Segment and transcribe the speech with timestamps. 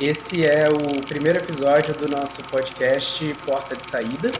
[0.00, 4.32] Esse é o primeiro episódio do nosso podcast Porta de Saída.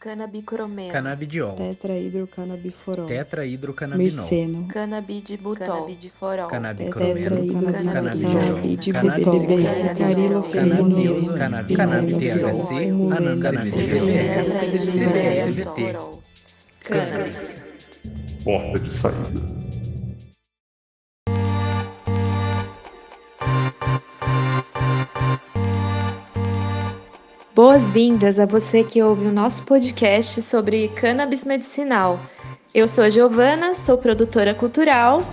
[0.00, 0.92] Canabicromeno.
[0.92, 1.54] Canabidiol.
[1.54, 3.06] Tetrahidrocanabiforol.
[3.06, 4.04] Tetrahidrocannabinol.
[4.04, 4.66] Mirceno.
[4.68, 5.66] Canabidibutol.
[5.66, 6.48] Canabidiforol.
[6.48, 7.72] Canabicromeno.
[7.92, 8.62] Canabidiol.
[8.62, 9.96] Tetrahidrocannabidibutol.
[9.98, 11.34] Carilofenol.
[11.36, 11.76] Cannabis.
[11.76, 12.90] Cannabis-THC.
[13.42, 15.96] Cannabis-CBT.
[16.80, 17.64] Cannabis.
[18.44, 19.57] Porta de saída.
[27.58, 32.20] Boas-vindas a você que ouve o nosso podcast sobre cannabis medicinal.
[32.72, 35.24] Eu sou a Giovana, sou produtora cultural.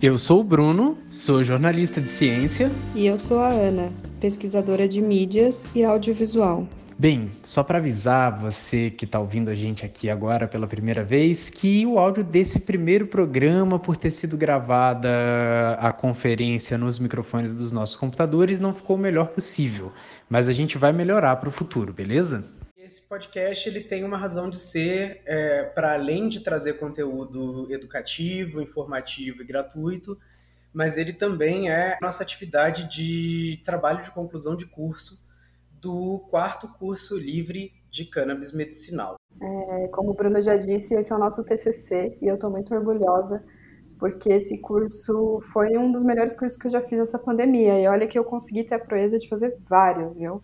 [0.00, 2.72] Eu sou o Bruno, sou jornalista de ciência.
[2.94, 6.66] E eu sou a Ana, pesquisadora de mídias e audiovisual.
[7.00, 11.48] Bem, só para avisar você que está ouvindo a gente aqui agora pela primeira vez,
[11.48, 15.08] que o áudio desse primeiro programa, por ter sido gravada
[15.80, 19.94] a conferência nos microfones dos nossos computadores, não ficou o melhor possível.
[20.28, 22.44] Mas a gente vai melhorar para o futuro, beleza?
[22.76, 28.60] Esse podcast ele tem uma razão de ser é, para além de trazer conteúdo educativo,
[28.60, 30.18] informativo e gratuito,
[30.70, 35.29] mas ele também é nossa atividade de trabalho de conclusão de curso
[35.80, 39.16] do quarto curso livre de cannabis medicinal.
[39.40, 42.74] É, como o Bruno já disse, esse é o nosso TCC e eu estou muito
[42.74, 43.42] orgulhosa
[44.00, 47.86] porque esse curso foi um dos melhores cursos que eu já fiz nessa pandemia e
[47.86, 50.42] olha que eu consegui ter a proeza de fazer vários, viu?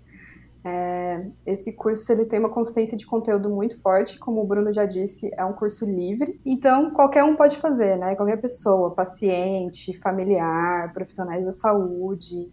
[0.62, 4.84] É, esse curso ele tem uma consistência de conteúdo muito forte, como o Bruno já
[4.84, 8.14] disse, é um curso livre, então qualquer um pode fazer, né?
[8.14, 12.53] Qualquer pessoa, paciente, familiar, profissionais da saúde,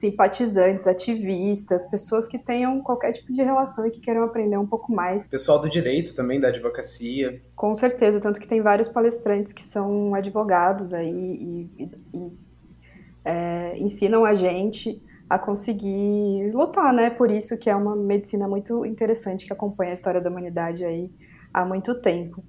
[0.00, 4.90] simpatizantes, ativistas, pessoas que tenham qualquer tipo de relação e que queiram aprender um pouco
[4.90, 5.28] mais.
[5.28, 7.42] Pessoal do direito também, da advocacia.
[7.54, 12.32] Com certeza, tanto que tem vários palestrantes que são advogados aí e, e, e
[13.22, 17.10] é, ensinam a gente a conseguir lutar, né?
[17.10, 21.10] Por isso que é uma medicina muito interessante que acompanha a história da humanidade aí
[21.52, 22.42] há muito tempo.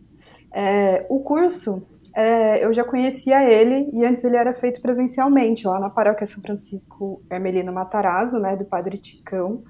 [0.53, 5.79] É, o curso é, eu já conhecia ele e antes ele era feito presencialmente lá
[5.79, 9.63] na paróquia São Francisco Hermelino Matarazzo, né, do Padre Ticão.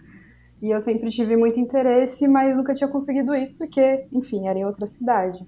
[0.61, 4.65] E eu sempre tive muito interesse, mas nunca tinha conseguido ir porque, enfim, era em
[4.65, 5.45] outra cidade.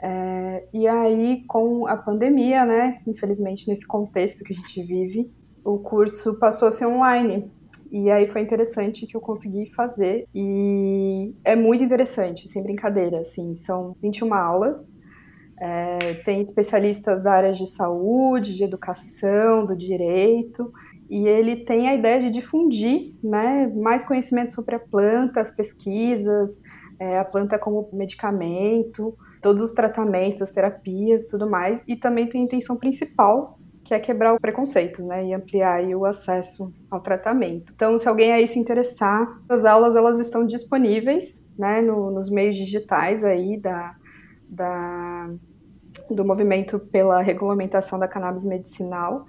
[0.00, 5.30] É, e aí, com a pandemia, né, infelizmente nesse contexto que a gente vive,
[5.64, 7.50] o curso passou a ser online.
[7.90, 13.54] E aí foi interessante que eu consegui fazer e é muito interessante, sem brincadeira, assim,
[13.54, 14.86] são 21 aulas
[15.60, 20.72] é, tem especialistas da área de saúde, de educação, do direito,
[21.10, 26.60] e ele tem a ideia de difundir né, mais conhecimento sobre a planta, as pesquisas,
[27.00, 32.42] é, a planta como medicamento, todos os tratamentos, as terapias tudo mais, e também tem
[32.42, 37.72] a intenção principal, que é quebrar os preconceitos, né, e ampliar o acesso ao tratamento.
[37.74, 42.54] Então, se alguém aí se interessar, as aulas elas estão disponíveis, né, no, nos meios
[42.54, 43.96] digitais aí da,
[44.46, 45.30] da
[46.14, 49.26] do movimento pela regulamentação da cannabis medicinal.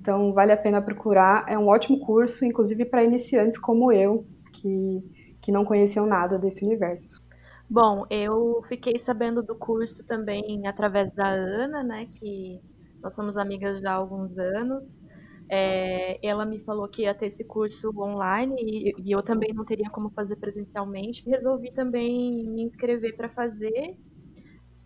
[0.00, 1.44] Então, vale a pena procurar.
[1.48, 6.64] É um ótimo curso, inclusive para iniciantes como eu, que, que não conheciam nada desse
[6.64, 7.22] universo.
[7.70, 12.60] Bom, eu fiquei sabendo do curso também através da Ana, né, que
[13.02, 15.02] nós somos amigas já há alguns anos.
[15.48, 19.64] É, ela me falou que ia ter esse curso online e, e, eu também não
[19.64, 21.28] teria como fazer presencialmente.
[21.28, 23.96] Resolvi também me inscrever para fazer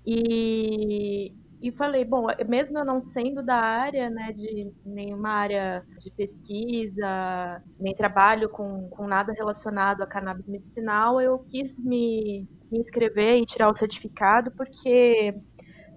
[0.07, 6.11] e, e falei, bom, mesmo eu não sendo da área, né, de nenhuma área de
[6.11, 13.39] pesquisa, nem trabalho com, com nada relacionado a cannabis medicinal, eu quis me, me inscrever
[13.39, 15.35] e tirar o certificado, porque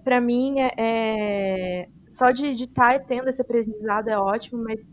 [0.02, 4.92] para mim é, é, só de estar tá tendo esse aprendizado é ótimo, mas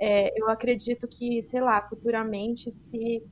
[0.00, 3.22] é, eu acredito que, sei lá, futuramente, se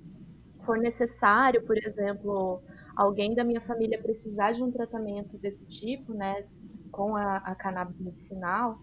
[0.64, 2.62] for necessário, por exemplo,
[2.96, 6.44] alguém da minha família precisar de um tratamento desse tipo, né,
[6.90, 8.78] com a, a cannabis medicinal,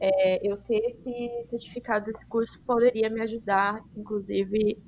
[0.00, 1.12] é, eu ter esse
[1.44, 4.78] certificado desse curso poderia me ajudar, inclusive,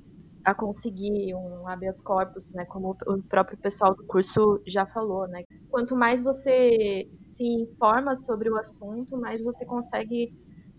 [0.43, 5.43] a conseguir um habeas corpus, né, como o próprio pessoal do curso já falou, né.
[5.69, 10.33] Quanto mais você se informa sobre o assunto, mais você consegue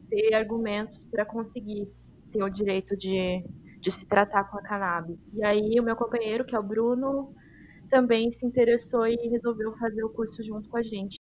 [0.08, 1.88] ter argumentos para conseguir
[2.30, 3.44] ter o direito de,
[3.80, 5.18] de se tratar com a cannabis.
[5.32, 7.34] E aí o meu companheiro, que é o Bruno,
[7.90, 11.16] também se interessou e resolveu fazer o curso junto com a gente.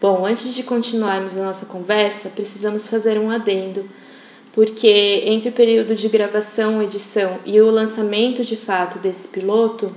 [0.00, 3.88] Bom, antes de continuarmos a nossa conversa, precisamos fazer um adendo,
[4.52, 9.94] porque entre o período de gravação, edição e o lançamento de fato desse piloto,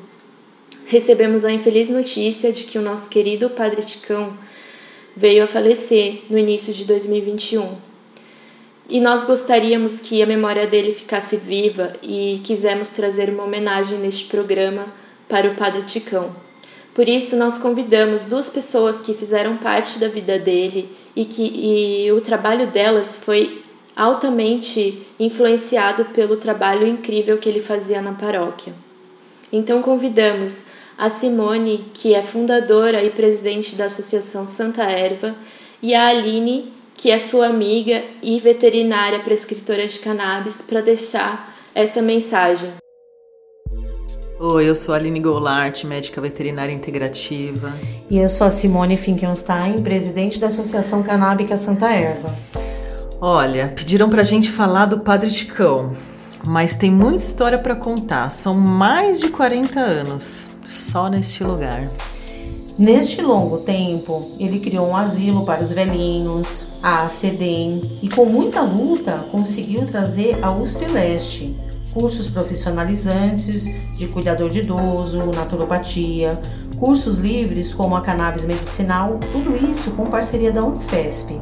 [0.86, 4.34] recebemos a infeliz notícia de que o nosso querido Padre Ticão
[5.16, 7.96] veio a falecer no início de 2021.
[8.88, 14.26] e nós gostaríamos que a memória dele ficasse viva e quisemos trazer uma homenagem neste
[14.26, 14.86] programa
[15.28, 16.36] para o Padre Ticão.
[16.94, 22.12] Por isso, nós convidamos duas pessoas que fizeram parte da vida dele e que e
[22.12, 23.62] o trabalho delas foi
[23.96, 28.74] altamente influenciado pelo trabalho incrível que ele fazia na paróquia.
[29.52, 30.66] Então, convidamos
[30.98, 35.36] a Simone, que é fundadora e presidente da Associação Santa Erva,
[35.82, 42.02] e a Aline, que é sua amiga e veterinária prescritora de cannabis, para deixar essa
[42.02, 42.85] mensagem.
[44.38, 47.74] Oi, eu sou a Aline Goulart, médica veterinária integrativa.
[48.10, 52.36] E eu sou a Simone Finkenstein, presidente da Associação Canábica Santa Erva.
[53.22, 55.96] Olha, pediram pra gente falar do Padre Ticão,
[56.46, 58.30] mas tem muita história para contar.
[58.30, 61.90] São mais de 40 anos só neste lugar.
[62.78, 68.60] Neste longo tempo, ele criou um asilo para os velhinhos, a ACDEM, e com muita
[68.60, 71.56] luta conseguiu trazer a USP Leste,
[71.96, 73.64] cursos profissionalizantes
[73.94, 76.38] de cuidador de idoso, naturopatia,
[76.78, 81.40] cursos livres como a cannabis medicinal, tudo isso com parceria da Unifesp.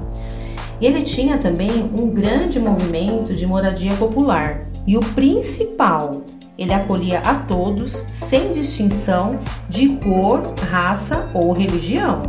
[0.79, 4.67] Ele tinha também um grande movimento de moradia popular.
[4.85, 6.23] E o principal,
[6.55, 12.21] ele acolhia a todos, sem distinção de cor, raça ou religião.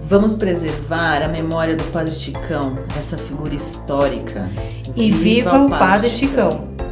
[0.00, 4.50] Vamos preservar a memória do Padre Ticão, essa figura histórica.
[4.96, 6.48] E viva, viva o Padre Ticão!
[6.48, 6.89] O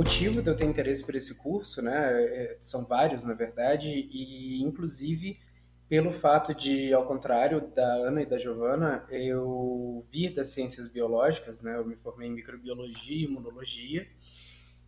[0.00, 4.62] motivo de eu ter interesse por esse curso, né, é, são vários, na verdade, e
[4.62, 5.38] inclusive
[5.90, 11.60] pelo fato de, ao contrário da Ana e da Giovana, eu vir das ciências biológicas,
[11.60, 14.08] né, eu me formei em microbiologia e imunologia,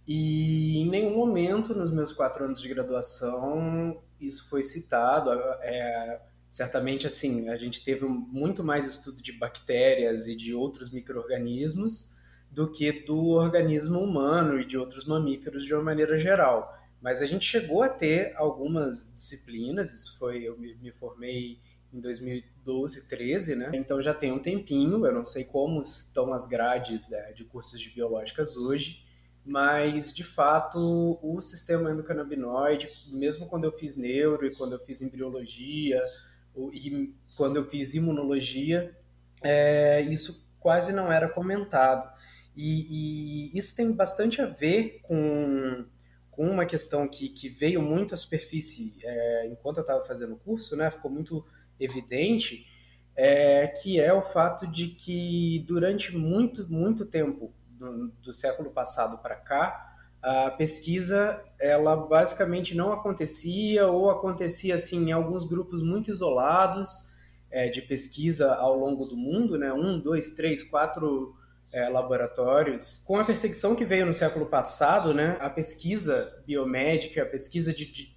[0.08, 5.30] e em nenhum momento nos meus quatro anos de graduação isso foi citado.
[5.60, 12.16] É, certamente, assim, a gente teve muito mais estudo de bactérias e de outros micro-organismos
[12.52, 16.78] do que do organismo humano e de outros mamíferos de uma maneira geral.
[17.00, 21.58] Mas a gente chegou a ter algumas disciplinas, isso foi, eu me, me formei
[21.92, 23.70] em 2012, 13, né?
[23.74, 27.80] Então já tem um tempinho, eu não sei como estão as grades né, de cursos
[27.80, 29.02] de biológicas hoje,
[29.44, 35.00] mas de fato o sistema endocannabinoide, mesmo quando eu fiz neuro e quando eu fiz
[35.00, 36.00] embriologia
[36.72, 38.94] e quando eu fiz imunologia,
[39.42, 42.11] é, isso quase não era comentado.
[42.56, 45.84] E, e, isso tem bastante a ver com,
[46.30, 50.38] com uma questão que, que veio muito à superfície é, enquanto eu estava fazendo o
[50.38, 50.90] curso, né?
[50.90, 51.44] ficou muito
[51.80, 52.66] evidente,
[53.16, 59.18] é, que é o fato de que durante muito, muito tempo do, do século passado
[59.18, 66.10] para cá, a pesquisa ela basicamente não acontecia ou acontecia assim em alguns grupos muito
[66.12, 67.12] isolados
[67.50, 69.72] é, de pesquisa ao longo do mundo, né?
[69.72, 71.34] Um, dois, três, quatro
[71.72, 73.02] é, laboratórios.
[73.06, 75.36] Com a perseguição que veio no século passado, né?
[75.40, 78.12] A pesquisa biomédica, a pesquisa de, de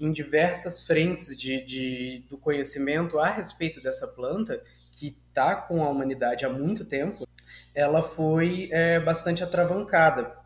[0.00, 4.62] em diversas frentes de, de, do conhecimento a respeito dessa planta
[4.92, 7.26] que está com a humanidade há muito tempo,
[7.74, 10.36] ela foi é, bastante atravancada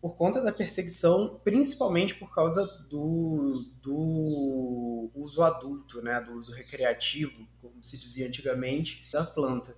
[0.00, 7.48] por conta da perseguição, principalmente por causa do, do uso adulto, né, do uso recreativo,
[7.60, 9.76] como se dizia antigamente, da planta.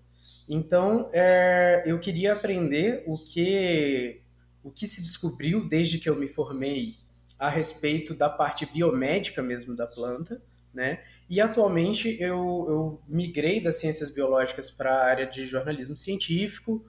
[0.52, 4.20] Então, é, eu queria aprender o que,
[4.64, 6.96] o que se descobriu desde que eu me formei
[7.38, 10.42] a respeito da parte biomédica mesmo da planta,
[10.74, 11.04] né?
[11.28, 16.84] E atualmente eu, eu migrei das ciências biológicas para a área de jornalismo científico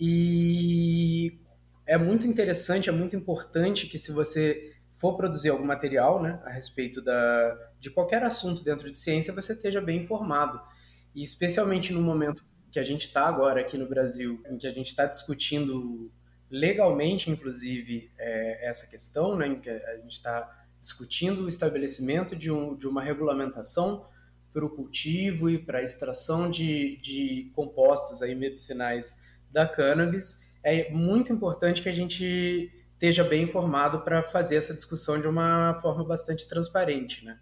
[0.00, 1.38] e
[1.86, 6.50] é muito interessante, é muito importante que se você for produzir algum material né, a
[6.50, 10.58] respeito da, de qualquer assunto dentro de ciência, você esteja bem informado.
[11.14, 12.42] E especialmente no momento
[12.74, 16.10] que a gente está agora aqui no Brasil, em que a gente está discutindo
[16.50, 22.50] legalmente, inclusive, é, essa questão, né, em que a gente está discutindo o estabelecimento de,
[22.50, 24.08] um, de uma regulamentação
[24.52, 30.90] para o cultivo e para a extração de, de compostos aí medicinais da cannabis, é
[30.90, 36.02] muito importante que a gente esteja bem informado para fazer essa discussão de uma forma
[36.02, 37.38] bastante transparente, né?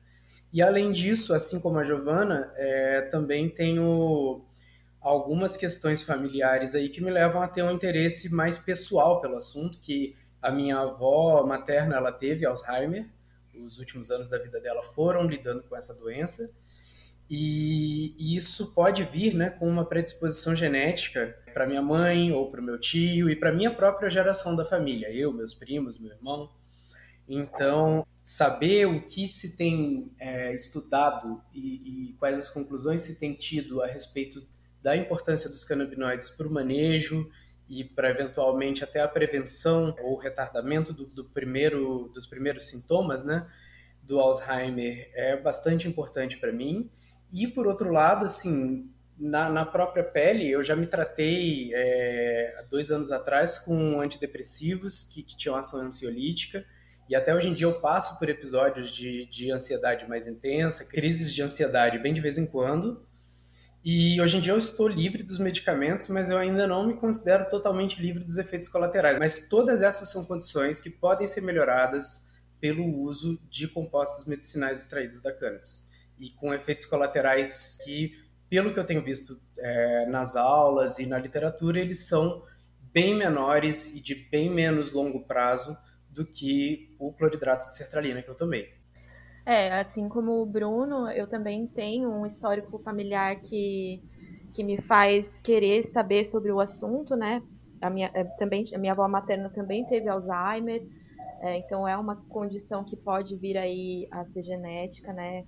[0.53, 4.45] E além disso, assim como a Giovana, é, também tenho
[5.02, 9.80] algumas questões familiares aí que me levam a ter um interesse mais pessoal pelo assunto,
[9.80, 13.09] que a minha avó materna ela teve Alzheimer
[13.64, 16.52] os últimos anos da vida dela foram lidando com essa doença.
[17.30, 22.64] E, isso pode vir né, com uma predisposição genética para minha mãe ou para o
[22.64, 26.50] meu tio e para minha própria geração da família, eu, meus primos, meu irmão.
[27.28, 33.32] Então, saber o que se tem é, estudado e, e, quais as conclusões se tem
[33.35, 34.47] tido a respeito
[34.83, 37.31] da importância dos canabinoides para o manejo
[37.69, 43.47] e para eventualmente até a prevenção ou retardamento do, do primeiro, dos primeiros sintomas, né,
[44.03, 46.91] do Alzheimer é bastante importante para mim.
[47.33, 52.62] E por outro lado, assim, na, na, própria pele, eu já me tratei é, há
[52.62, 56.65] dois anos atrás com antidepressivos que, que tinham ação ansiolítica.
[57.09, 61.33] E até hoje em dia eu passo por episódios de, de ansiedade mais intensa, crises
[61.33, 63.03] de ansiedade bem de vez em quando.
[63.85, 67.49] E hoje em dia eu estou livre dos medicamentos, mas eu ainda não me considero
[67.49, 69.19] totalmente livre dos efeitos colaterais.
[69.19, 75.21] Mas todas essas são condições que podem ser melhoradas pelo uso de compostos medicinais extraídos
[75.21, 75.91] da cannabis.
[76.17, 78.12] E com efeitos colaterais que,
[78.49, 82.45] pelo que eu tenho visto é, nas aulas e na literatura, eles são
[82.93, 85.77] bem menores e de bem menos longo prazo
[86.09, 88.82] do que o cloridrato de sertralina que eu tomei.
[89.45, 94.01] É, assim como o Bruno, eu também tenho um histórico familiar que,
[94.55, 97.43] que me faz querer saber sobre o assunto, né?
[97.81, 100.81] A minha, é, também, a minha avó materna também teve Alzheimer,
[101.41, 105.45] é, então é uma condição que pode vir aí a ser genética, né?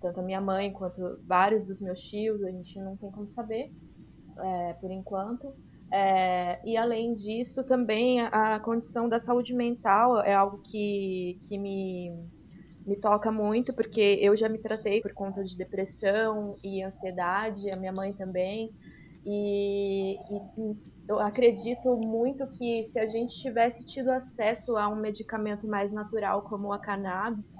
[0.00, 3.68] Tanto a minha mãe quanto vários dos meus tios, a gente não tem como saber,
[4.38, 5.52] é, por enquanto.
[5.92, 11.58] É, e além disso, também a, a condição da saúde mental é algo que, que
[11.58, 12.12] me
[12.86, 17.76] me toca muito, porque eu já me tratei por conta de depressão e ansiedade, a
[17.76, 18.70] minha mãe também.
[19.24, 20.76] E, e,
[21.08, 26.42] eu acredito muito que se a gente tivesse tido acesso a um medicamento mais natural
[26.42, 27.50] como a cannabis,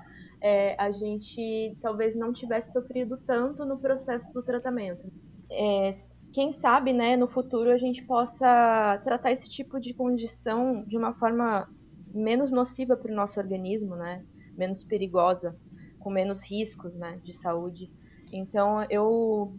[0.43, 5.11] é, a gente talvez não tivesse sofrido tanto no processo do tratamento.
[5.51, 5.91] É,
[6.35, 11.15] quem sabe, né, no futuro a gente possa tratar esse tipo de condição de uma
[11.15, 11.67] forma
[12.13, 14.23] menos nociva para o nosso organismo, né?
[14.57, 15.57] Menos perigosa,
[15.99, 17.91] com menos riscos né, de saúde.
[18.33, 19.55] Então, eu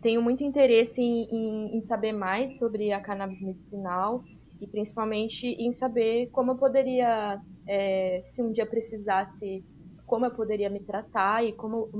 [0.00, 4.22] tenho muito interesse em, em, em, saber mais sobre a cannabis medicinal
[4.60, 9.64] e principalmente em saber como eu poderia, é, se um dia precisasse,
[10.06, 11.90] como eu poderia me tratar e como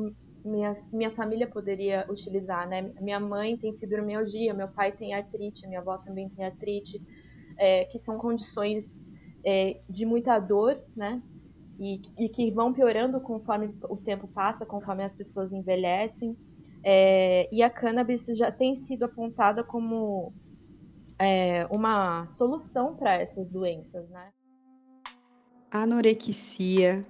[0.45, 2.91] minha, minha família poderia utilizar, né?
[3.01, 7.03] Minha mãe tem fibromialgia, meu pai tem artrite, minha avó também tem artrite,
[7.57, 9.05] é, que são condições
[9.45, 11.23] é, de muita dor, né?
[11.79, 16.37] E, e que vão piorando conforme o tempo passa, conforme as pessoas envelhecem.
[16.83, 20.33] É, e a cannabis já tem sido apontada como
[21.19, 24.29] é, uma solução para essas doenças, né?
[25.71, 27.05] Anorexia,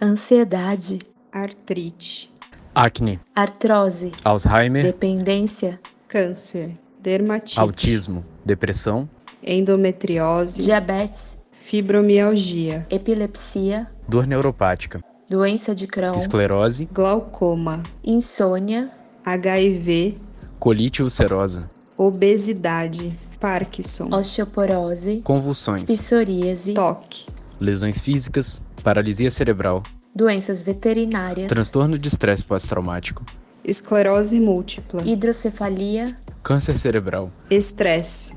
[0.00, 1.00] ansiedade,
[1.32, 2.32] artrite,
[2.74, 9.08] acne, artrose, Alzheimer, dependência, câncer, dermatite, autismo, depressão,
[9.42, 11.39] endometriose, diabetes,
[11.70, 18.90] fibromialgia, epilepsia, dor neuropática, doença de Crohn, esclerose, glaucoma, insônia,
[19.24, 20.16] HIV,
[20.58, 27.28] colite ulcerosa, obesidade, Parkinson, osteoporose, convulsões, psoríase, toque,
[27.60, 33.24] lesões físicas, paralisia cerebral, doenças veterinárias, transtorno de estresse pós-traumático,
[33.64, 38.34] esclerose múltipla, hidrocefalia, câncer cerebral, estresse,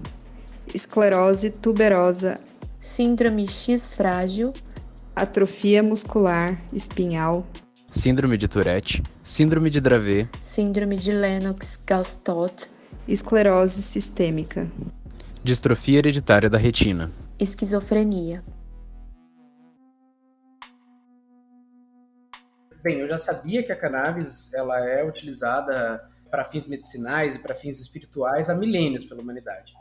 [0.72, 2.40] esclerose tuberosa
[2.84, 4.52] síndrome X frágil,
[5.16, 7.48] atrofia muscular espinhal,
[7.90, 12.70] síndrome de Tourette, síndrome de Dravet, síndrome de Lennox-Gastaut,
[13.08, 14.70] esclerose sistêmica,
[15.42, 17.10] distrofia hereditária da retina,
[17.40, 18.44] esquizofrenia.
[22.84, 27.56] Bem, eu já sabia que a cannabis ela é utilizada para fins medicinais e para
[27.56, 29.74] fins espirituais há milênios pela humanidade.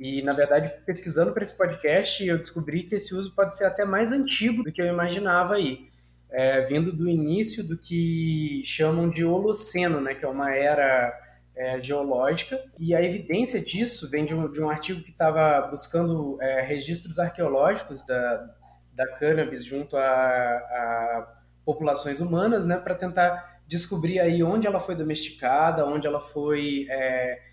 [0.00, 3.84] E, na verdade, pesquisando para esse podcast, eu descobri que esse uso pode ser até
[3.84, 5.90] mais antigo do que eu imaginava aí.
[6.30, 11.12] É, vindo do início do que chamam de Holoceno, né, que é uma era
[11.54, 12.58] é, geológica.
[12.78, 17.18] E a evidência disso vem de um, de um artigo que estava buscando é, registros
[17.18, 18.54] arqueológicos da,
[18.94, 24.94] da cannabis junto a, a populações humanas, né, para tentar descobrir aí onde ela foi
[24.94, 27.49] domesticada, onde ela foi é,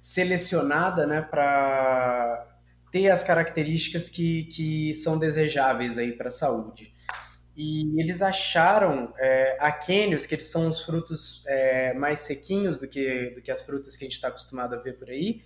[0.00, 2.46] selecionada né, para
[2.90, 6.94] ter as características que, que são desejáveis para a saúde.
[7.54, 13.30] E eles acharam é, aquênios, que eles são os frutos é, mais sequinhos do que,
[13.34, 15.42] do que as frutas que a gente está acostumado a ver por aí,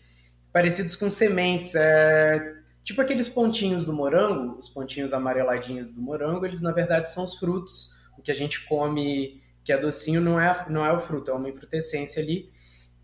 [0.53, 1.75] parecidos com sementes.
[1.75, 7.25] É, tipo aqueles pontinhos do morango, os pontinhos amareladinhos do morango, eles na verdade são
[7.25, 7.97] os frutos.
[8.17, 11.35] O que a gente come que é docinho não é, não é o fruto, é
[11.35, 12.54] uma infrutescência ali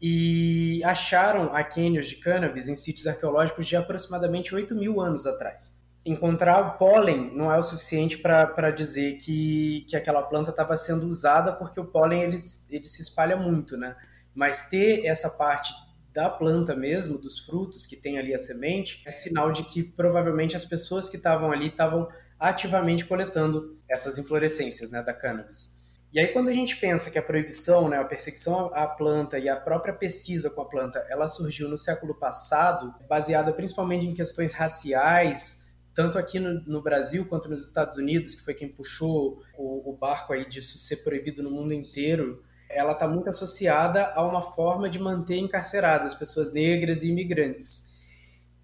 [0.01, 5.79] e acharam aquênios de cannabis em sítios arqueológicos de aproximadamente 8 mil anos atrás.
[6.05, 11.07] Encontrar o pólen não é o suficiente para dizer que, que aquela planta estava sendo
[11.07, 12.39] usada, porque o pólen ele,
[12.71, 13.95] ele se espalha muito, né?
[14.35, 15.73] mas ter essa parte
[16.13, 20.57] da planta mesmo, dos frutos que tem ali a semente, é sinal de que provavelmente
[20.57, 25.80] as pessoas que estavam ali estavam ativamente coletando essas inflorescências né, da cannabis.
[26.13, 29.49] E aí quando a gente pensa que a proibição, né, a perseguição à planta e
[29.49, 34.53] a própria pesquisa com a planta, ela surgiu no século passado, baseada principalmente em questões
[34.53, 39.91] raciais, tanto aqui no, no Brasil quanto nos Estados Unidos, que foi quem puxou o,
[39.91, 44.43] o barco aí disso ser proibido no mundo inteiro, ela está muito associada a uma
[44.43, 47.90] forma de manter encarceradas pessoas negras e imigrantes.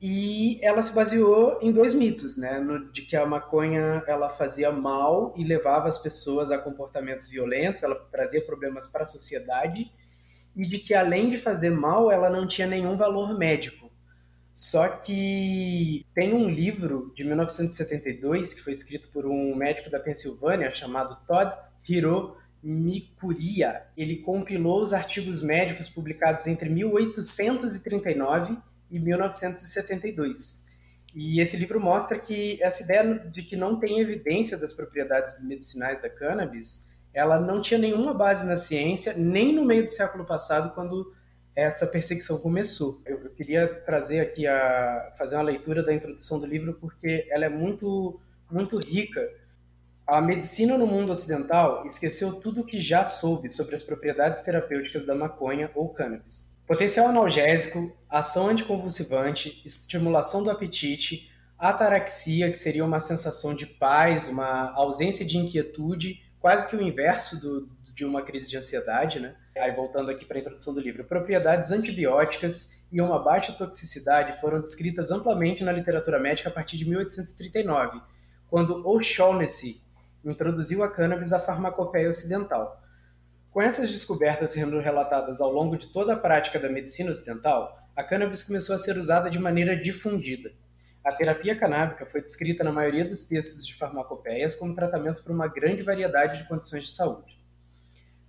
[0.00, 2.58] E ela se baseou em dois mitos, né?
[2.60, 7.82] No, de que a maconha ela fazia mal e levava as pessoas a comportamentos violentos,
[7.82, 9.90] ela trazia problemas para a sociedade,
[10.54, 13.90] e de que além de fazer mal, ela não tinha nenhum valor médico.
[14.54, 20.74] Só que tem um livro de 1972 que foi escrito por um médico da Pensilvânia
[20.74, 21.54] chamado Todd
[21.86, 23.82] Hiro Mikuria.
[23.94, 28.56] Ele compilou os artigos médicos publicados entre 1839
[28.90, 30.66] e 1972.
[31.14, 36.00] E esse livro mostra que essa ideia de que não tem evidência das propriedades medicinais
[36.00, 40.74] da cannabis, ela não tinha nenhuma base na ciência, nem no meio do século passado,
[40.74, 41.14] quando
[41.54, 43.00] essa perseguição começou.
[43.06, 47.46] Eu, eu queria trazer aqui a fazer uma leitura da introdução do livro porque ela
[47.46, 49.20] é muito muito rica.
[50.06, 55.04] A medicina no mundo ocidental esqueceu tudo o que já soube sobre as propriedades terapêuticas
[55.04, 56.56] da maconha ou cannabis.
[56.64, 64.70] Potencial analgésico, ação anticonvulsivante, estimulação do apetite, ataraxia, que seria uma sensação de paz, uma
[64.74, 69.34] ausência de inquietude, quase que o inverso do, de uma crise de ansiedade, né?
[69.56, 74.60] Aí voltando aqui para a introdução do livro, propriedades antibióticas e uma baixa toxicidade foram
[74.60, 78.00] descritas amplamente na literatura médica a partir de 1839,
[78.48, 79.84] quando O'Shaughnessy
[80.30, 82.82] introduziu a cannabis à farmacopeia ocidental.
[83.50, 88.04] Com essas descobertas sendo relatadas ao longo de toda a prática da medicina ocidental, a
[88.04, 90.52] cannabis começou a ser usada de maneira difundida.
[91.02, 95.48] A terapia canábica foi descrita na maioria dos textos de farmacopeias como tratamento para uma
[95.48, 97.40] grande variedade de condições de saúde.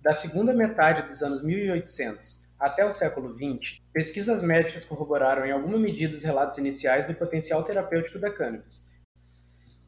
[0.00, 5.76] Da segunda metade dos anos 1800 até o século XX, pesquisas médicas corroboraram em alguma
[5.76, 8.87] medida os relatos iniciais do potencial terapêutico da cannabis.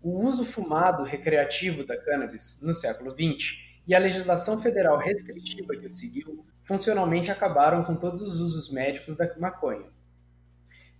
[0.03, 5.87] O uso fumado recreativo da cannabis no século XX e a legislação federal restritiva que
[5.87, 9.87] o seguiu funcionalmente acabaram com todos os usos médicos da maconha.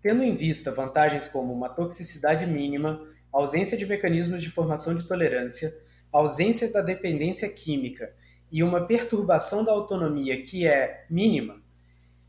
[0.03, 3.01] Tendo em vista vantagens como uma toxicidade mínima,
[3.33, 5.73] ausência de mecanismos de formação de tolerância,
[6.13, 8.13] ausência da dependência química
[8.51, 11.63] e uma perturbação da autonomia que é mínima,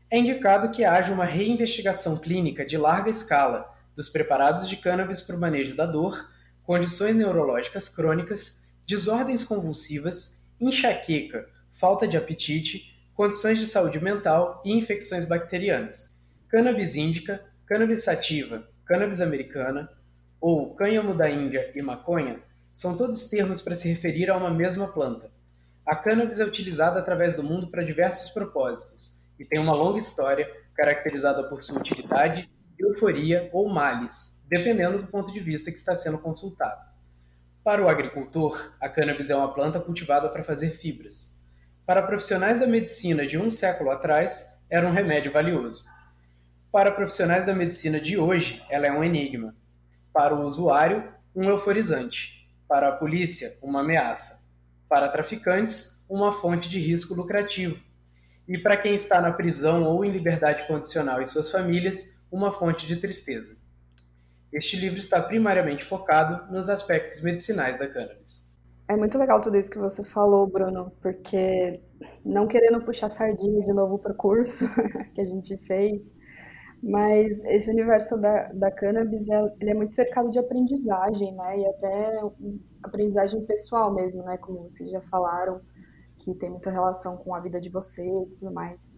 [0.08, 5.36] é indicado que haja uma reinvestigação clínica de larga escala dos preparados de cannabis para
[5.36, 6.30] o manejo da dor,
[6.64, 15.24] condições neurológicas crônicas, desordens convulsivas enxaqueca, falta de apetite, condições de saúde mental e infecções
[15.24, 16.12] bacterianas.
[16.48, 19.90] Cannabis índica, cannabis sativa, cannabis americana
[20.40, 22.40] ou cânhamo da Índia e maconha
[22.72, 25.30] são todos termos para se referir a uma mesma planta.
[25.84, 30.50] A cannabis é utilizada através do mundo para diversos propósitos e tem uma longa história
[30.74, 36.18] caracterizada por sua utilidade, euforia ou males, dependendo do ponto de vista que está sendo
[36.18, 36.78] consultado.
[37.64, 41.42] Para o agricultor, a cannabis é uma planta cultivada para fazer fibras.
[41.86, 45.86] Para profissionais da medicina de um século atrás, era um remédio valioso.
[46.70, 49.56] Para profissionais da medicina de hoje, ela é um enigma.
[50.12, 51.02] Para o usuário,
[51.34, 52.46] um euforizante.
[52.68, 54.46] Para a polícia, uma ameaça.
[54.86, 57.82] Para traficantes, uma fonte de risco lucrativo.
[58.46, 62.86] E para quem está na prisão ou em liberdade condicional e suas famílias, uma fonte
[62.86, 63.61] de tristeza.
[64.52, 68.52] Este livro está primariamente focado nos aspectos medicinais da cannabis.
[68.86, 71.80] É muito legal tudo isso que você falou, Bruno, porque
[72.22, 74.66] não querendo puxar sardinha de novo para o curso
[75.14, 76.06] que a gente fez,
[76.82, 81.60] mas esse universo da, da cannabis é, ele é muito cercado de aprendizagem, né?
[81.60, 82.20] E até
[82.82, 84.36] aprendizagem pessoal mesmo, né?
[84.36, 85.62] Como vocês já falaram,
[86.18, 88.94] que tem muita relação com a vida de vocês e tudo mais.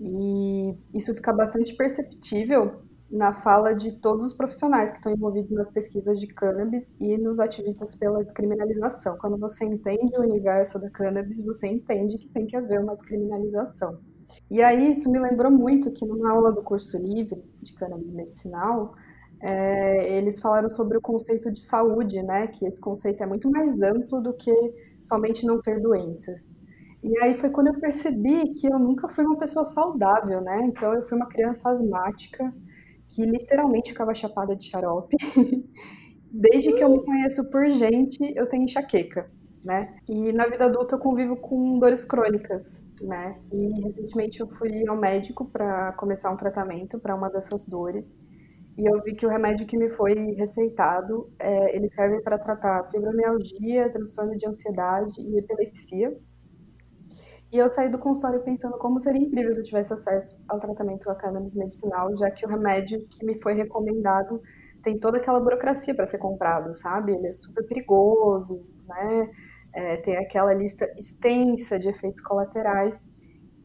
[0.00, 5.70] E isso fica bastante perceptível na fala de todos os profissionais que estão envolvidos nas
[5.70, 9.16] pesquisas de cannabis e nos ativistas pela descriminalização.
[9.18, 13.98] Quando você entende o universo da cannabis, você entende que tem que haver uma descriminalização.
[14.50, 18.90] E aí isso me lembrou muito que numa aula do curso livre de cannabis medicinal,
[19.40, 22.46] é, eles falaram sobre o conceito de saúde, né?
[22.48, 24.52] Que esse conceito é muito mais amplo do que
[25.00, 26.56] somente não ter doenças.
[27.02, 30.60] E aí foi quando eu percebi que eu nunca fui uma pessoa saudável, né?
[30.64, 32.52] Então eu fui uma criança asmática,
[33.08, 35.16] que literalmente ficava chapada de xarope.
[36.30, 39.30] Desde que eu me conheço por gente, eu tenho enxaqueca.
[39.64, 39.96] né?
[40.08, 43.40] E na vida adulta eu convivo com dores crônicas, né?
[43.52, 48.16] E recentemente eu fui ao médico para começar um tratamento para uma dessas dores.
[48.76, 52.88] E eu vi que o remédio que me foi receitado, é, ele serve para tratar
[52.90, 56.16] fibromialgia, transtorno de ansiedade e epilepsia.
[57.50, 61.10] E eu saí do consultório pensando como seria incrível se eu tivesse acesso ao tratamento
[61.10, 64.42] a cannabis medicinal, já que o remédio que me foi recomendado
[64.82, 67.12] tem toda aquela burocracia para ser comprado, sabe?
[67.12, 69.30] Ele é super perigoso, né?
[69.72, 73.08] É, tem aquela lista extensa de efeitos colaterais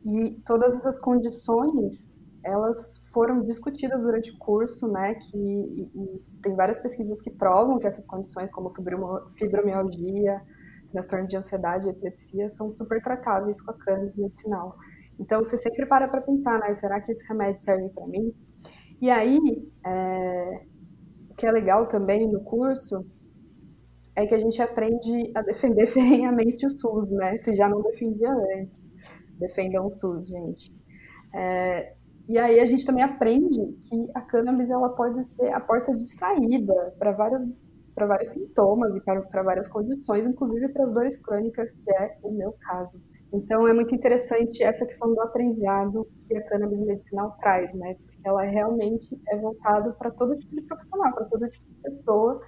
[0.05, 2.11] e todas essas condições
[2.43, 5.15] elas foram discutidas durante o curso, né?
[5.15, 8.73] Que e, e tem várias pesquisas que provam que essas condições, como
[9.37, 10.41] fibromialgia,
[10.93, 14.77] transtorno de ansiedade e epilepsia são super tratáveis com a cannabis medicinal.
[15.19, 16.73] Então você sempre para para pensar, né?
[16.73, 18.33] Será que esse remédio serve para mim?
[19.01, 19.39] E aí,
[19.85, 20.65] é,
[21.29, 23.05] o que é legal também no curso
[24.15, 27.37] é que a gente aprende a defender ferrenhamente o SUS, né?
[27.37, 28.81] Se já não defendia antes.
[29.39, 30.73] Defendam o SUS, gente.
[31.33, 31.93] É,
[32.29, 36.07] e aí a gente também aprende que a cannabis ela pode ser a porta de
[36.07, 37.43] saída para várias
[37.93, 42.31] para vários sintomas e para, várias condições, inclusive para as dores crônicas, que é o
[42.31, 42.99] meu caso.
[43.31, 47.95] Então é muito interessante essa questão do aprendizado que a cannabis medicinal traz, né?
[47.95, 52.41] Porque ela realmente é voltada para todo tipo de profissional, para todo tipo de pessoa,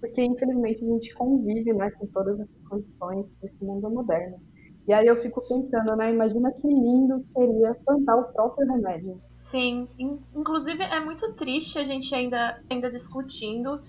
[0.00, 4.40] porque infelizmente a gente convive, né, com todas essas condições nesse mundo moderno.
[4.88, 6.10] E aí eu fico pensando, né?
[6.10, 9.20] Imagina que lindo seria plantar o próprio remédio.
[9.36, 13.80] Sim, inclusive é muito triste a gente ainda, ainda discutindo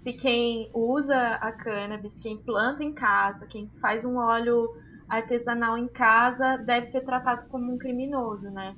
[0.00, 4.74] se quem usa a cannabis, quem planta em casa, quem faz um óleo
[5.06, 8.74] artesanal em casa, deve ser tratado como um criminoso, né?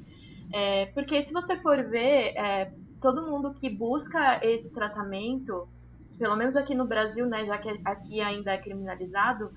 [0.53, 5.69] É, porque se você for ver, é, todo mundo que busca esse tratamento,
[6.19, 9.53] pelo menos aqui no Brasil, né, já que aqui ainda é criminalizado,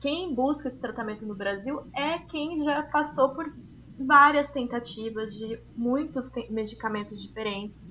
[0.00, 3.54] quem busca esse tratamento no Brasil é quem já passou por
[3.98, 7.86] várias tentativas de muitos medicamentos diferentes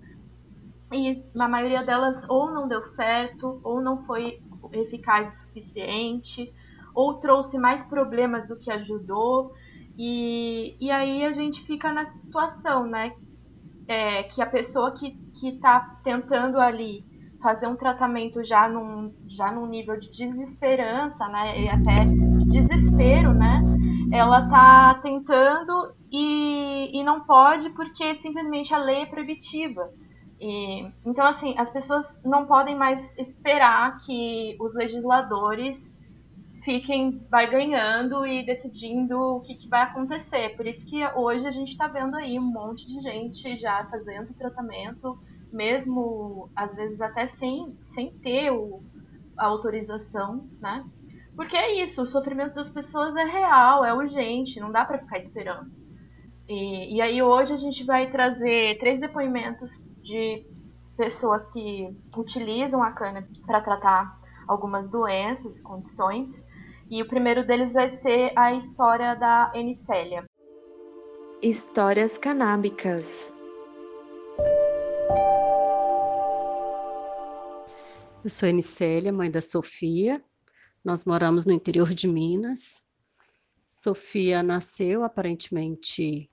[0.95, 6.53] e na maioria delas ou não deu certo, ou não foi eficaz o suficiente,
[6.93, 9.53] ou trouxe mais problemas do que ajudou.
[9.97, 13.13] E, e aí a gente fica nessa situação, né?
[13.87, 17.05] É, que a pessoa que está tentando ali
[17.41, 21.61] fazer um tratamento já num, já num nível de desesperança, né?
[21.61, 23.61] E até de desespero, né?
[24.11, 29.93] Ela tá tentando e, e não pode porque simplesmente a lei é proibitiva.
[30.39, 35.95] E, então, assim, as pessoas não podem mais esperar que os legisladores
[36.65, 40.55] fiquem vai ganhando e decidindo o que, que vai acontecer.
[40.57, 44.33] Por isso que hoje a gente está vendo aí um monte de gente já fazendo
[44.33, 45.17] tratamento,
[45.53, 48.81] mesmo às vezes até sem, sem ter o,
[49.37, 50.83] a autorização, né?
[51.35, 55.17] Porque é isso, o sofrimento das pessoas é real, é urgente, não dá para ficar
[55.17, 55.69] esperando.
[56.47, 60.45] E, e aí hoje a gente vai trazer três depoimentos de
[60.95, 66.45] pessoas que utilizam a cana para tratar algumas doenças, condições.
[66.89, 70.23] E o primeiro deles vai ser a história da Enicélia.
[71.41, 73.33] Histórias canábicas.
[78.23, 80.23] Eu sou Enicélia, mãe da Sofia.
[80.83, 82.83] Nós moramos no interior de Minas.
[83.67, 86.29] Sofia nasceu aparentemente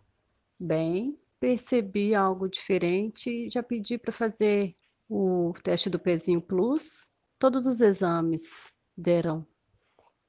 [0.63, 4.77] bem, percebi algo diferente, já pedi para fazer
[5.09, 7.11] o teste do pezinho plus.
[7.39, 9.45] Todos os exames deram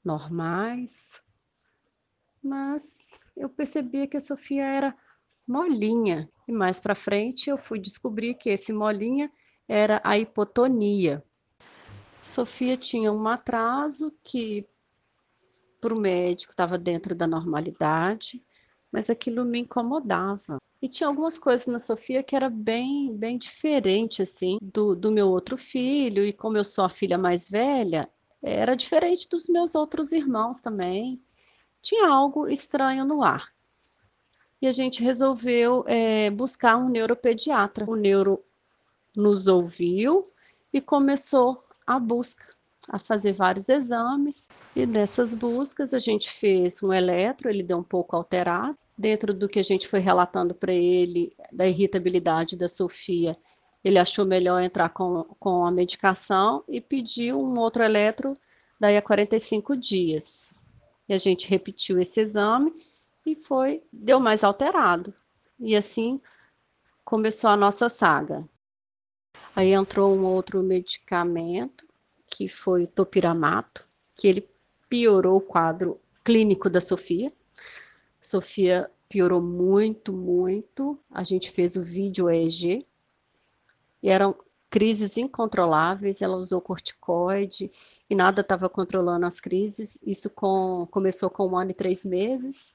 [0.03, 1.21] normais,
[2.41, 4.97] mas eu percebia que a Sofia era
[5.47, 6.29] molinha.
[6.47, 9.31] E mais para frente eu fui descobrir que esse molinha
[9.67, 11.23] era a hipotonia.
[12.21, 14.67] Sofia tinha um atraso que
[15.79, 18.41] para o médico estava dentro da normalidade,
[18.93, 20.57] mas aquilo me incomodava.
[20.79, 25.29] E tinha algumas coisas na Sofia que era bem, bem diferente, assim, do, do meu
[25.29, 26.23] outro filho.
[26.23, 28.07] E como eu sou a filha mais velha,
[28.39, 31.19] era diferente dos meus outros irmãos também.
[31.81, 33.51] Tinha algo estranho no ar.
[34.61, 37.89] E a gente resolveu é, buscar um neuropediatra.
[37.89, 38.43] O neuro
[39.15, 40.29] nos ouviu
[40.71, 42.45] e começou a busca,
[42.89, 44.49] a fazer vários exames.
[44.75, 49.49] E dessas buscas a gente fez um eletro, ele deu um pouco alterado dentro do
[49.49, 53.35] que a gente foi relatando para ele, da irritabilidade da Sofia,
[53.83, 58.33] ele achou melhor entrar com, com a medicação e pediu um outro eletro
[58.79, 60.61] daí a 45 dias.
[61.07, 62.73] E a gente repetiu esse exame
[63.25, 65.13] e foi, deu mais alterado.
[65.59, 66.21] E assim
[67.03, 68.47] começou a nossa saga.
[69.55, 71.85] Aí entrou um outro medicamento,
[72.27, 74.49] que foi o topiramato, que ele
[74.89, 77.31] piorou o quadro clínico da Sofia.
[78.23, 80.97] Sofia piorou muito, muito.
[81.11, 82.87] A gente fez o vídeo EEG
[84.01, 84.33] e eram
[84.69, 86.21] crises incontroláveis.
[86.21, 87.69] Ela usou corticoide
[88.09, 89.99] e nada estava controlando as crises.
[90.01, 92.73] Isso com, começou com um ano e três meses.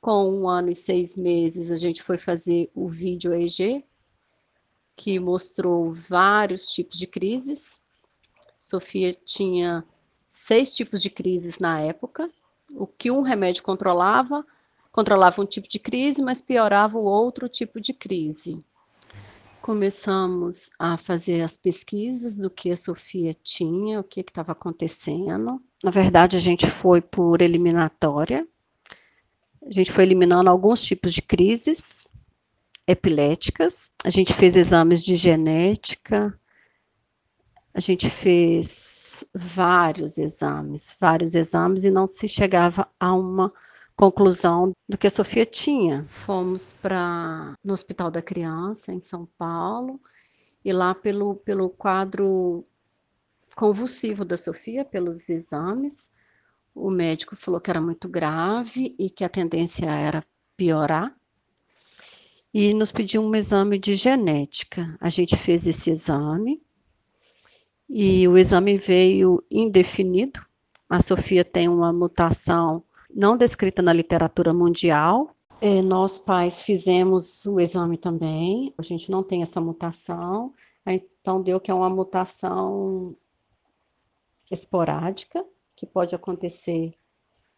[0.00, 3.84] Com um ano e seis meses, a gente foi fazer o vídeo EEG,
[4.96, 7.82] que mostrou vários tipos de crises.
[8.58, 9.84] Sofia tinha
[10.28, 12.28] seis tipos de crises na época.
[12.74, 14.44] O que um remédio controlava,
[14.92, 18.64] controlava um tipo de crise, mas piorava o outro tipo de crise.
[19.60, 25.60] Começamos a fazer as pesquisas do que a Sofia tinha, o que estava acontecendo.
[25.84, 28.46] Na verdade, a gente foi por eliminatória.
[29.64, 32.10] A gente foi eliminando alguns tipos de crises
[32.88, 33.92] epiléticas.
[34.02, 36.39] A gente fez exames de genética.
[37.72, 43.52] A gente fez vários exames, vários exames e não se chegava a uma
[43.94, 46.04] conclusão do que a Sofia tinha.
[46.08, 50.00] Fomos para no Hospital da Criança, em São Paulo,
[50.64, 52.64] e lá pelo, pelo quadro
[53.54, 56.10] convulsivo da Sofia, pelos exames,
[56.74, 60.24] o médico falou que era muito grave e que a tendência era
[60.56, 61.14] piorar.
[62.52, 64.96] E nos pediu um exame de genética.
[65.00, 66.60] A gente fez esse exame
[67.90, 70.40] e o exame veio indefinido.
[70.88, 75.34] A Sofia tem uma mutação não descrita na literatura mundial.
[75.60, 80.54] É, nós pais fizemos o exame também, a gente não tem essa mutação,
[80.86, 83.14] então deu que é uma mutação
[84.50, 85.44] esporádica,
[85.76, 86.94] que pode acontecer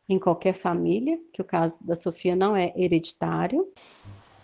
[0.08, 3.68] em qualquer família, que o caso da Sofia não é hereditário.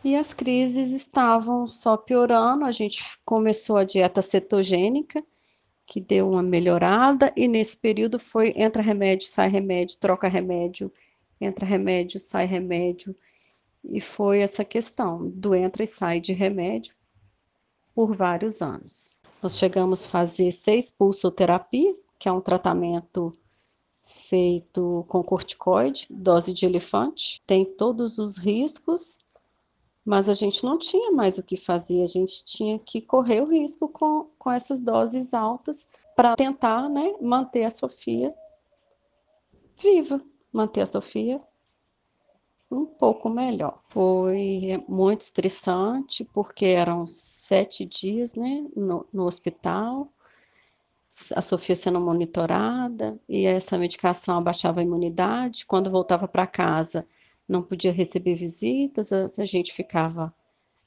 [0.04, 5.24] E as crises estavam só piorando, a gente começou a dieta cetogênica,
[5.88, 10.92] que deu uma melhorada, e nesse período foi entra remédio, sai remédio, troca remédio,
[11.40, 13.16] entra remédio, sai remédio,
[13.82, 16.94] e foi essa questão do entra e sai de remédio
[17.94, 19.16] por vários anos.
[19.42, 23.32] Nós chegamos a fazer seis pulsoterapia, que é um tratamento
[24.02, 29.20] feito com corticoide, dose de elefante, tem todos os riscos,
[30.06, 33.50] mas a gente não tinha mais o que fazer, a gente tinha que correr o
[33.50, 38.34] risco com, com essas doses altas para tentar né, manter a Sofia
[39.80, 40.20] viva,
[40.52, 41.40] manter a Sofia
[42.70, 43.80] um pouco melhor.
[43.88, 50.12] Foi muito estressante, porque eram sete dias né, no, no hospital,
[51.34, 55.64] a Sofia sendo monitorada, e essa medicação abaixava a imunidade.
[55.64, 57.06] Quando voltava para casa,
[57.48, 60.34] não podia receber visitas, a, gente ficava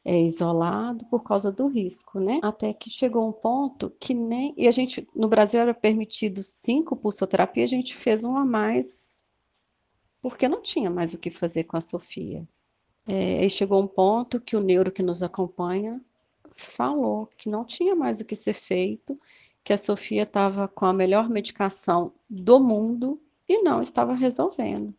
[0.05, 2.39] é, isolado por causa do risco, né?
[2.43, 4.53] Até que chegou um ponto que nem.
[4.55, 9.25] E a gente, no Brasil era permitido cinco pulsoterapia, a gente fez uma a mais,
[10.21, 12.47] porque não tinha mais o que fazer com a Sofia.
[13.07, 15.99] É, e chegou um ponto que o neuro que nos acompanha
[16.51, 19.19] falou que não tinha mais o que ser feito,
[19.63, 24.93] que a Sofia estava com a melhor medicação do mundo e não estava resolvendo.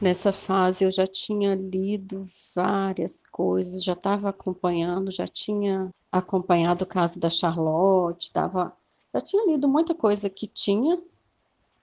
[0.00, 6.86] Nessa fase eu já tinha lido várias coisas, já estava acompanhando, já tinha acompanhado o
[6.86, 8.76] caso da Charlotte, tava,
[9.12, 11.00] já tinha lido muita coisa que tinha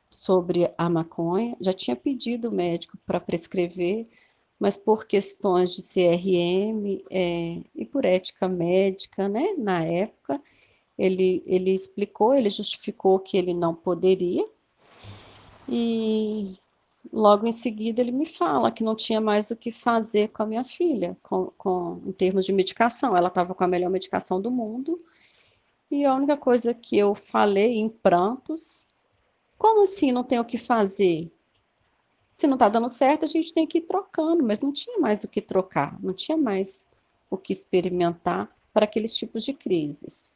[0.10, 4.08] sobre a maconha, já tinha pedido o médico para prescrever,
[4.60, 10.40] mas por questões de CRM é, e por ética médica, né, na época,
[10.98, 14.46] ele, ele explicou, ele justificou que ele não poderia,
[15.68, 16.56] e
[17.12, 20.46] logo em seguida ele me fala que não tinha mais o que fazer com a
[20.46, 23.16] minha filha, com, com em termos de medicação.
[23.16, 25.00] Ela estava com a melhor medicação do mundo.
[25.90, 28.88] E a única coisa que eu falei em prantos,
[29.58, 31.30] como assim não tem o que fazer?
[32.32, 35.26] Se não está dando certo, a gente tem que ir trocando, mas não tinha mais
[35.26, 36.88] o que trocar, não tinha mais
[37.30, 40.34] o que experimentar para aqueles tipos de crises.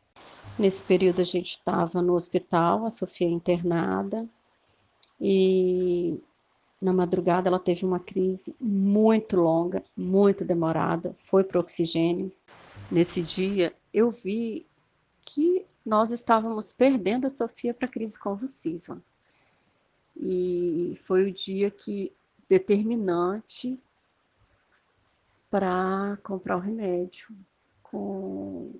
[0.59, 4.27] Nesse período a gente estava no hospital, a Sofia internada,
[5.19, 6.19] e
[6.85, 12.31] na madrugada, ela teve uma crise muito longa, muito demorada, foi para o oxigênio.
[12.91, 14.65] Nesse dia, eu vi
[15.25, 19.01] que nós estávamos perdendo a Sofia para crise convulsiva.
[20.15, 22.13] E foi o dia que
[22.47, 23.83] determinante
[25.49, 27.35] para comprar o remédio,
[27.81, 28.71] com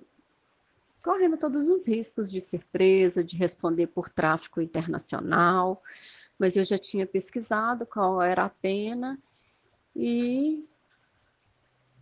[1.02, 5.82] correndo todos os riscos de ser presa, de responder por tráfico internacional,
[6.38, 9.18] mas eu já tinha pesquisado qual era a pena
[9.94, 10.64] e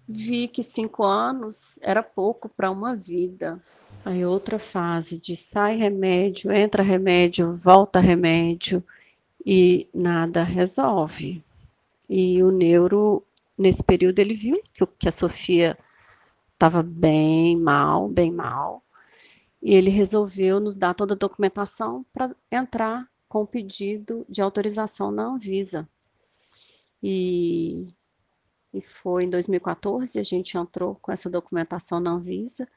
[0.07, 3.63] vi que cinco anos era pouco para uma vida.
[4.05, 8.85] Aí outra fase de sai remédio, entra remédio, volta remédio,
[9.45, 11.43] e nada resolve.
[12.09, 13.23] E o neuro,
[13.57, 15.79] nesse período, ele viu que, que a Sofia
[16.53, 18.83] estava bem mal, bem mal,
[19.63, 25.25] e ele resolveu nos dar toda a documentação para entrar com pedido de autorização na
[25.25, 25.89] Anvisa.
[27.03, 27.85] E,
[28.73, 32.69] e foi em 2014, a gente entrou com essa documentação na Anvisa.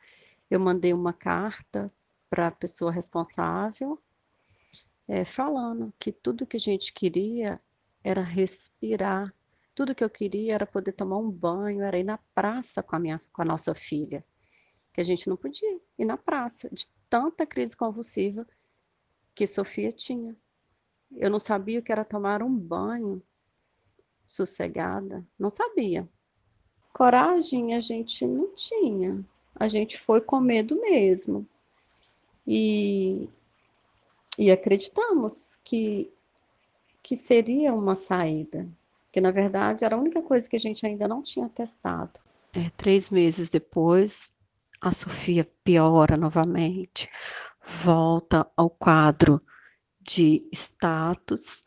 [0.50, 1.94] Eu mandei uma carta
[2.28, 4.02] para a pessoa responsável,
[5.08, 7.62] é, falando que tudo que a gente queria
[8.04, 9.32] era respirar,
[9.76, 13.00] tudo que eu queria era poder tomar um banho, era ir na praça com a,
[13.00, 14.26] minha, com a nossa filha,
[14.92, 18.44] que a gente não podia ir na praça, de tanta crise convulsiva
[19.36, 20.36] que Sofia tinha.
[21.16, 23.22] Eu não sabia o que era tomar um banho
[24.26, 26.08] sossegada, não sabia.
[26.94, 29.24] Coragem a gente não tinha,
[29.56, 31.48] a gente foi com medo mesmo.
[32.46, 33.30] E,
[34.38, 36.12] e acreditamos que,
[37.02, 38.68] que seria uma saída,
[39.12, 42.20] que na verdade era a única coisa que a gente ainda não tinha testado.
[42.54, 44.32] É, três meses depois,
[44.82, 47.10] a Sofia piora novamente,
[47.64, 49.42] volta ao quadro
[50.08, 51.66] de status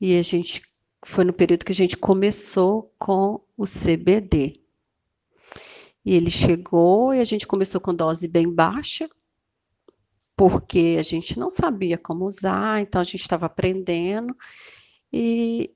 [0.00, 0.62] e a gente
[1.04, 4.60] foi no período que a gente começou com o CBD.
[6.04, 9.08] E ele chegou e a gente começou com dose bem baixa,
[10.36, 14.36] porque a gente não sabia como usar, então a gente estava aprendendo.
[15.12, 15.74] E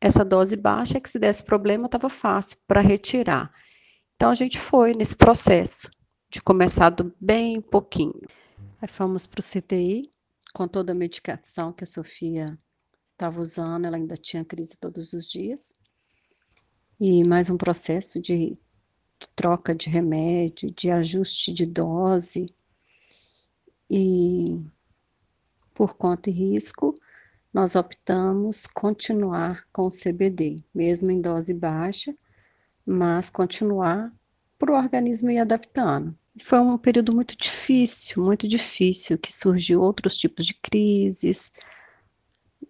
[0.00, 3.52] essa dose baixa é que se desse problema estava fácil para retirar.
[4.16, 5.90] Então a gente foi nesse processo
[6.28, 8.20] de começar do bem pouquinho.
[8.80, 10.10] Aí fomos para o CTI,
[10.52, 12.58] com toda a medicação que a Sofia
[13.04, 15.74] estava usando, ela ainda tinha crise todos os dias.
[16.98, 18.58] E mais um processo de,
[19.34, 22.54] troca de remédio, de ajuste de dose.
[23.88, 24.60] E
[25.74, 26.94] por conta e risco,
[27.52, 32.14] nós optamos continuar com o CBD, mesmo em dose baixa,
[32.86, 34.12] mas continuar
[34.58, 36.16] para o organismo ir adaptando.
[36.42, 41.52] Foi um período muito difícil, muito difícil, que surgiu outros tipos de crises,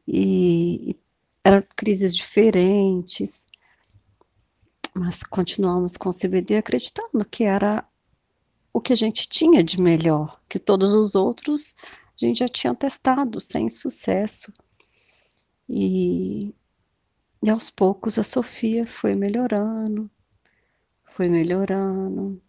[0.07, 0.97] e, e
[1.45, 3.47] eram crises diferentes,
[4.95, 7.85] mas continuamos com o CBD acreditando que era
[8.73, 11.75] o que a gente tinha de melhor, que todos os outros
[12.17, 14.53] a gente já tinha testado sem sucesso.
[15.69, 16.55] E,
[17.43, 20.11] e aos poucos a Sofia foi melhorando,
[21.05, 22.41] foi melhorando,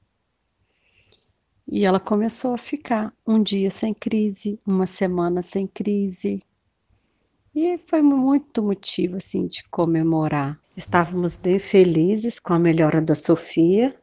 [1.72, 6.40] e ela começou a ficar um dia sem crise, uma semana sem crise.
[7.56, 10.60] E foi muito motivo assim de comemorar.
[10.76, 13.96] Estávamos bem felizes com a melhora da Sofia,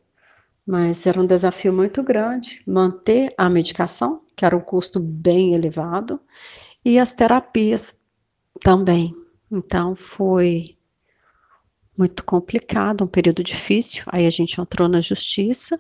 [0.67, 6.19] mas era um desafio muito grande manter a medicação, que era um custo bem elevado,
[6.83, 8.03] e as terapias
[8.61, 9.13] também.
[9.53, 10.79] Então foi
[11.97, 14.05] muito complicado, um período difícil.
[14.07, 15.79] Aí a gente entrou na justiça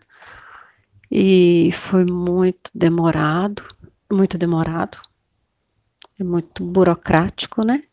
[1.11, 3.63] e foi muito demorado,
[4.13, 5.01] muito demorado,
[6.19, 7.85] é muito burocrático, né?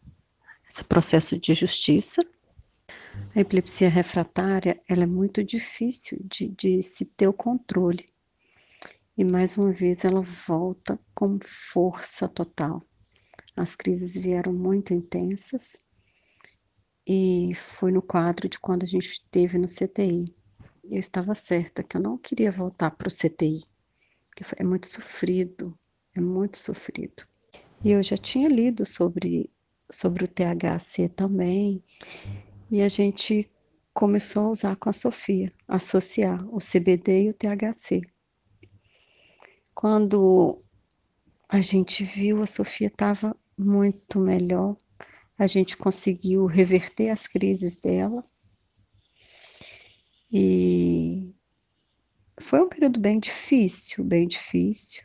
[0.70, 2.26] Esse processo de justiça.
[3.34, 8.06] A epilepsia refratária, ela é muito difícil de, de se ter o controle.
[9.18, 12.86] E mais uma vez ela volta com força total.
[13.56, 15.80] As crises vieram muito intensas
[17.08, 20.26] e foi no quadro de quando a gente esteve no CTI
[20.90, 23.64] eu estava certa que eu não queria voltar para o CTI,
[24.36, 25.78] que é muito sofrido,
[26.14, 27.24] é muito sofrido.
[27.84, 29.50] E eu já tinha lido sobre,
[29.90, 31.84] sobre o THC também,
[32.72, 33.50] e a gente
[33.94, 38.02] começou a usar com a Sofia, associar o CBD e o THC.
[39.74, 40.62] Quando
[41.48, 44.76] a gente viu, a Sofia estava muito melhor,
[45.38, 48.24] a gente conseguiu reverter as crises dela,
[50.38, 51.34] e
[52.42, 55.02] foi um período bem difícil, bem difícil.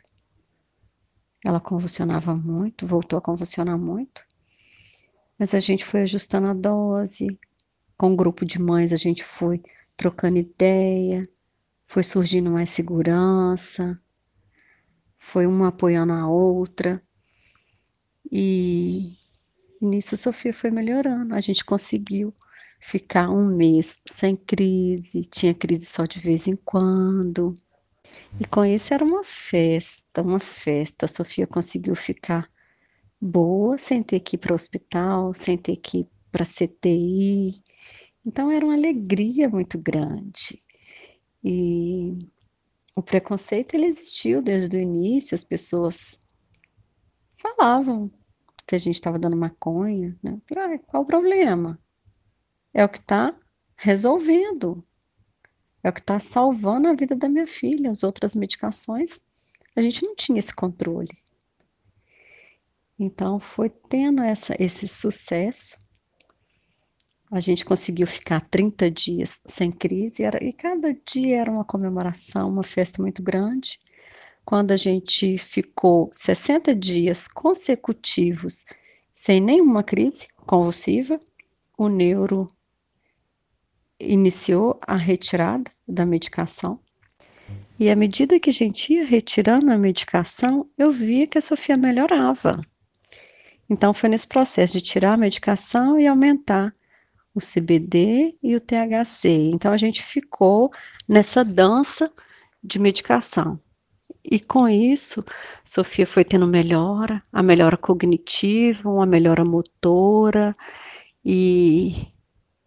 [1.45, 4.25] Ela convulsionava muito, voltou a convulsionar muito.
[5.39, 7.39] Mas a gente foi ajustando a dose.
[7.97, 9.63] Com um grupo de mães, a gente foi
[9.95, 11.23] trocando ideia,
[11.87, 13.97] foi surgindo mais segurança,
[15.17, 17.01] foi uma apoiando a outra.
[18.29, 19.13] E,
[19.79, 21.33] e nisso a Sofia foi melhorando.
[21.33, 22.35] A gente conseguiu
[22.81, 27.55] ficar um mês sem crise, tinha crise só de vez em quando.
[28.39, 31.05] E com isso era uma festa, uma festa.
[31.05, 32.49] A Sofia conseguiu ficar
[33.21, 37.61] boa, sem ter que ir para o hospital, sem ter que ir para CTI.
[38.25, 40.61] Então era uma alegria muito grande.
[41.43, 42.17] E
[42.95, 46.19] o preconceito ele existiu desde o início, as pessoas
[47.37, 48.11] falavam
[48.67, 50.39] que a gente estava dando maconha, né?
[50.55, 51.79] Ah, qual o problema?
[52.73, 53.35] É o que está
[53.75, 54.83] resolvendo.
[55.83, 57.91] É o que está salvando a vida da minha filha.
[57.91, 59.23] As outras medicações,
[59.75, 61.17] a gente não tinha esse controle.
[62.97, 65.79] Então, foi tendo essa, esse sucesso.
[67.31, 72.49] A gente conseguiu ficar 30 dias sem crise, era, e cada dia era uma comemoração,
[72.49, 73.79] uma festa muito grande.
[74.45, 78.65] Quando a gente ficou 60 dias consecutivos
[79.13, 81.19] sem nenhuma crise convulsiva,
[81.77, 82.45] o neuro
[84.01, 86.79] iniciou a retirada da medicação.
[87.79, 91.75] E à medida que a gente ia retirando a medicação, eu via que a Sofia
[91.75, 92.61] melhorava.
[93.69, 96.75] Então foi nesse processo de tirar a medicação e aumentar
[97.33, 99.29] o CBD e o THC.
[99.53, 100.71] Então a gente ficou
[101.07, 102.11] nessa dança
[102.63, 103.59] de medicação.
[104.23, 105.25] E com isso,
[105.65, 110.55] Sofia foi tendo melhora, a melhora cognitiva, uma melhora motora,
[111.25, 112.07] e,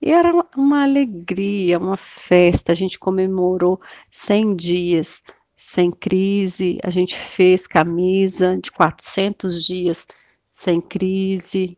[0.04, 2.72] e era uma alegria, uma festa.
[2.72, 3.80] A gente comemorou
[4.10, 5.22] 100 dias
[5.56, 10.06] sem crise, a gente fez camisa de 400 dias
[10.52, 11.74] sem crise.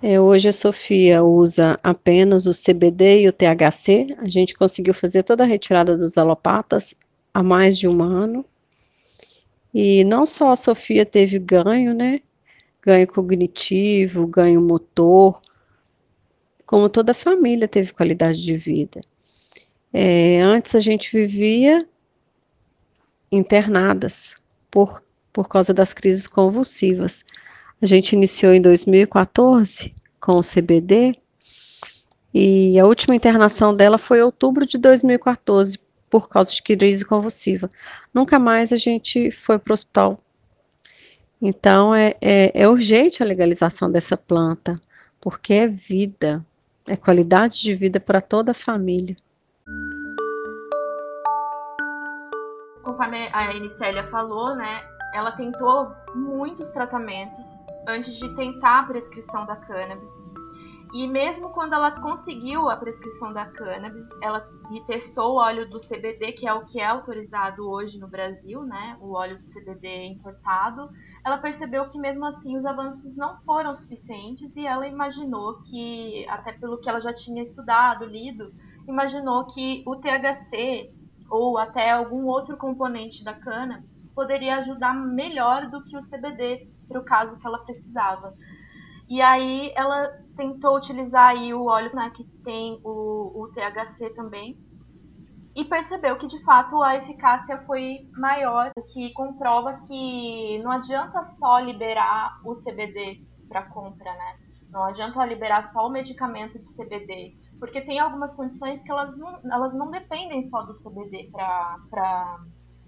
[0.00, 4.16] É, hoje a Sofia usa apenas o CBD e o THC.
[4.18, 6.94] A gente conseguiu fazer toda a retirada dos alopatas
[7.34, 8.44] há mais de um ano.
[9.74, 12.20] E não só a Sofia teve ganho, né?
[12.80, 15.40] Ganho cognitivo, ganho motor,
[16.70, 19.00] como toda a família teve qualidade de vida.
[19.92, 21.84] É, antes a gente vivia
[23.32, 24.36] internadas
[24.70, 25.02] por,
[25.32, 27.24] por causa das crises convulsivas.
[27.82, 31.16] A gente iniciou em 2014 com o CBD
[32.32, 35.76] e a última internação dela foi em outubro de 2014
[36.08, 37.68] por causa de crise convulsiva.
[38.14, 40.22] Nunca mais a gente foi para o hospital.
[41.42, 44.76] Então, é, é, é urgente a legalização dessa planta,
[45.20, 46.46] porque é vida,
[46.86, 49.16] é qualidade de vida para toda a família.
[52.82, 54.82] Conforme a Anicélia falou, né,
[55.14, 57.44] ela tentou muitos tratamentos
[57.86, 60.10] antes de tentar a prescrição da cannabis.
[60.92, 64.44] E mesmo quando ela conseguiu a prescrição da cannabis, ela
[64.88, 68.96] testou o óleo do CBD, que é o que é autorizado hoje no Brasil, né?
[69.00, 70.90] O óleo do CBD importado.
[71.24, 76.52] Ela percebeu que mesmo assim os avanços não foram suficientes e ela imaginou que, até
[76.52, 78.52] pelo que ela já tinha estudado, lido,
[78.88, 80.92] imaginou que o THC
[81.30, 86.98] ou até algum outro componente da cannabis poderia ajudar melhor do que o CBD para
[86.98, 88.34] o caso que ela precisava.
[89.08, 94.58] E aí ela tentou utilizar aí o óleo né, que tem o, o THC também
[95.54, 101.22] e percebeu que de fato a eficácia foi maior, o que comprova que não adianta
[101.22, 104.38] só liberar o CBD para compra, né?
[104.70, 109.40] Não adianta liberar só o medicamento de CBD, porque tem algumas condições que elas não,
[109.52, 112.38] elas não dependem só do CBD para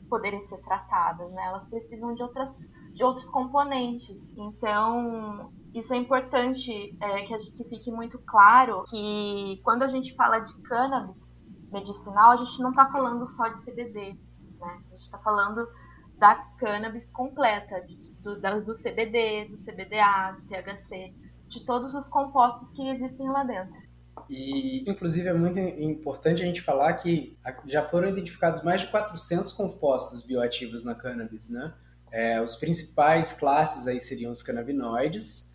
[0.08, 1.46] poderem ser tratadas, né?
[1.46, 4.36] Elas precisam de outras de outros componentes.
[4.36, 10.14] Então, isso é importante é, que, gente, que fique muito claro que quando a gente
[10.14, 11.34] fala de cannabis
[11.72, 14.18] medicinal, a gente não está falando só de CBD,
[14.60, 14.82] né?
[14.86, 15.66] A gente está falando
[16.18, 21.14] da cannabis completa, de, do, da, do CBD, do CBDA, do THC,
[21.48, 23.80] de todos os compostos que existem lá dentro.
[24.28, 29.52] E, inclusive, é muito importante a gente falar que já foram identificados mais de 400
[29.52, 31.74] compostos bioativos na cannabis, né?
[32.10, 35.51] É, os principais classes aí seriam os canabinoides,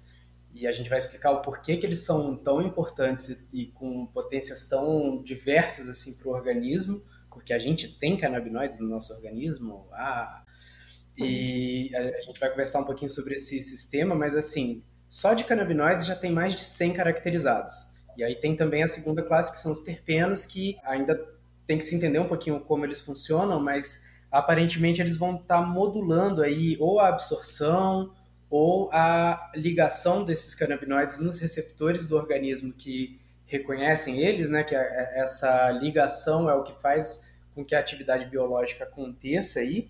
[0.60, 4.68] e a gente vai explicar o porquê que eles são tão importantes e, com potências
[4.68, 10.44] tão diversas assim para o organismo, porque a gente tem canabinoides no nosso organismo, ah,
[11.16, 16.06] e a, gente vai conversar um pouquinho sobre esse sistema, mas assim, só de canabinoides
[16.06, 17.96] já tem mais de 100 caracterizados.
[18.18, 21.20] E aí tem também a segunda classe, que são os terpenos, que ainda
[21.66, 25.62] tem que se entender um pouquinho como eles funcionam, mas aparentemente eles vão estar tá
[25.62, 28.14] modulando aí ou a absorção
[28.50, 34.80] ou a ligação desses canabinoides nos receptores do organismo que reconhecem eles, né, que é,
[34.80, 39.90] é, essa ligação é o que faz com que a atividade biológica aconteça aí.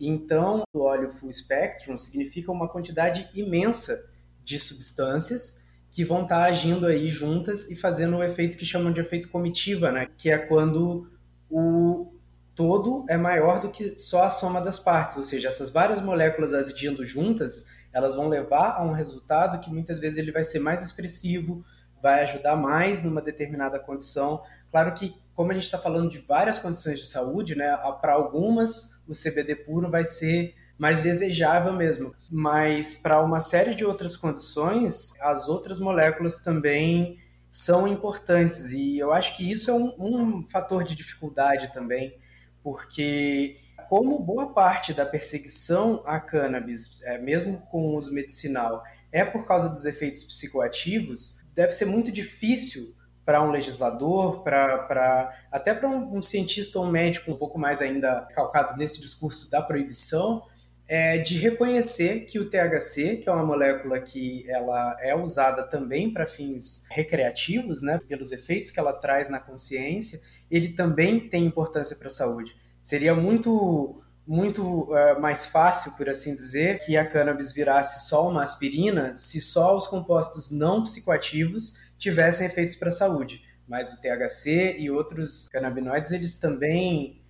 [0.00, 4.10] Então, o óleo full spectrum significa uma quantidade imensa
[4.42, 8.92] de substâncias que vão estar tá agindo aí juntas e fazendo o efeito que chamam
[8.92, 11.08] de efeito comitiva, né, que é quando
[11.50, 12.12] o
[12.54, 16.54] todo é maior do que só a soma das partes, ou seja, essas várias moléculas
[16.54, 20.82] agindo juntas, elas vão levar a um resultado que muitas vezes ele vai ser mais
[20.82, 21.64] expressivo,
[22.02, 24.42] vai ajudar mais numa determinada condição.
[24.70, 29.04] Claro que, como a gente está falando de várias condições de saúde, né, para algumas
[29.08, 32.12] o CBD puro vai ser mais desejável mesmo.
[32.30, 37.16] Mas para uma série de outras condições, as outras moléculas também
[37.48, 38.72] são importantes.
[38.72, 42.18] E eu acho que isso é um, um fator de dificuldade também,
[42.60, 43.56] porque
[43.88, 48.82] como boa parte da perseguição à cannabis, é, mesmo com uso medicinal,
[49.12, 55.72] é por causa dos efeitos psicoativos, deve ser muito difícil para um legislador, para até
[55.72, 59.62] para um, um, cientista ou um médico um pouco mais ainda calcados nesse discurso da
[59.62, 60.42] proibição,
[60.86, 66.12] é, de reconhecer que o THC, que é uma molécula que ela é usada também
[66.12, 70.20] para fins recreativos, né, pelos efeitos que ela traz na consciência,
[70.50, 72.54] ele também tem importância para a saúde.
[72.84, 78.42] Seria muito muito uh, mais fácil, por assim dizer, que a cannabis virasse só uma
[78.42, 83.42] aspirina se só os compostos não psicoativos tivessem efeitos para a saúde.
[83.68, 87.22] Mas o THC e outros canabinoides, eles também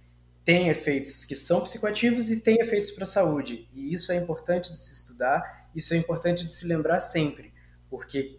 [0.45, 3.69] tem efeitos que são psicoativos e tem efeitos para a saúde.
[3.73, 7.53] E isso é importante de se estudar, isso é importante de se lembrar sempre,
[7.89, 8.39] porque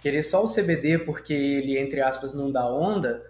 [0.00, 3.22] querer só o CBD porque ele, entre aspas, não dá onda,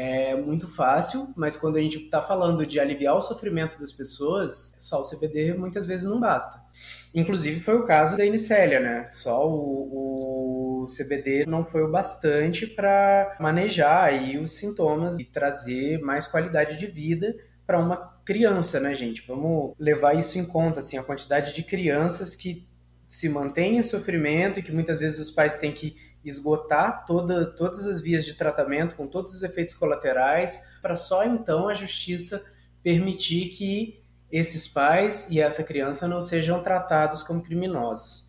[0.00, 4.72] é muito fácil, mas quando a gente está falando de aliviar o sofrimento das pessoas,
[4.78, 6.64] só o CBD muitas vezes não basta.
[7.12, 9.08] Inclusive foi o caso da Inicélia, né?
[9.10, 16.00] Só o, o CBD não foi o bastante para manejar aí os sintomas e trazer
[16.00, 17.34] mais qualidade de vida
[17.66, 19.26] para uma criança, né, gente?
[19.26, 22.64] Vamos levar isso em conta, assim, a quantidade de crianças que
[23.08, 25.96] se mantêm em sofrimento e que muitas vezes os pais têm que
[26.28, 31.68] esgotar toda, todas as vias de tratamento com todos os efeitos colaterais para só então
[31.68, 32.44] a justiça
[32.82, 38.28] permitir que esses pais e essa criança não sejam tratados como criminosos.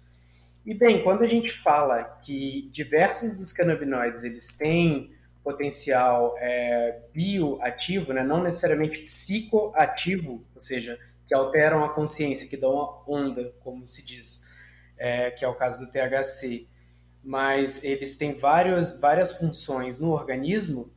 [0.65, 5.11] E bem, quando a gente fala que diversos dos canabinoides eles têm
[5.43, 8.23] potencial é, bioativo, né?
[8.23, 14.05] não necessariamente psicoativo, ou seja, que alteram a consciência, que dão uma onda, como se
[14.05, 14.49] diz,
[14.97, 16.67] é, que é o caso do THC,
[17.23, 20.91] mas eles têm vários, várias funções no organismo,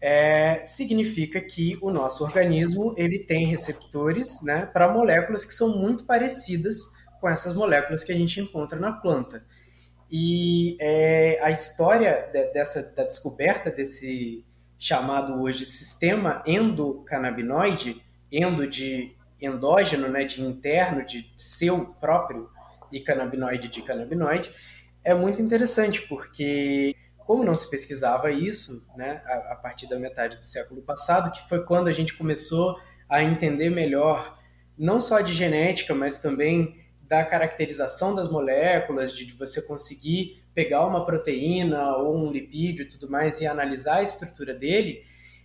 [0.00, 6.04] é, significa que o nosso organismo ele tem receptores né, para moléculas que são muito
[6.04, 9.44] parecidas com essas moléculas que a gente encontra na planta.
[10.10, 14.44] E é, a história de, dessa da descoberta desse
[14.78, 18.00] chamado hoje sistema endocannabinoide,
[18.30, 22.48] endo de endógeno, né, de interno, de seu próprio,
[22.90, 24.50] e canabinoide de canabinoide,
[25.08, 30.36] é muito interessante, porque como não se pesquisava isso, né, a, a partir da metade
[30.36, 32.78] do século passado, que foi quando a gente começou
[33.08, 34.38] a entender melhor,
[34.76, 41.06] não só de genética, mas também da caracterização das moléculas, de, você conseguir pegar uma
[41.06, 45.02] proteína ou um lipídio e tudo mais e analisar a estrutura dele,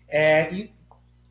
[0.09, 0.74] é, e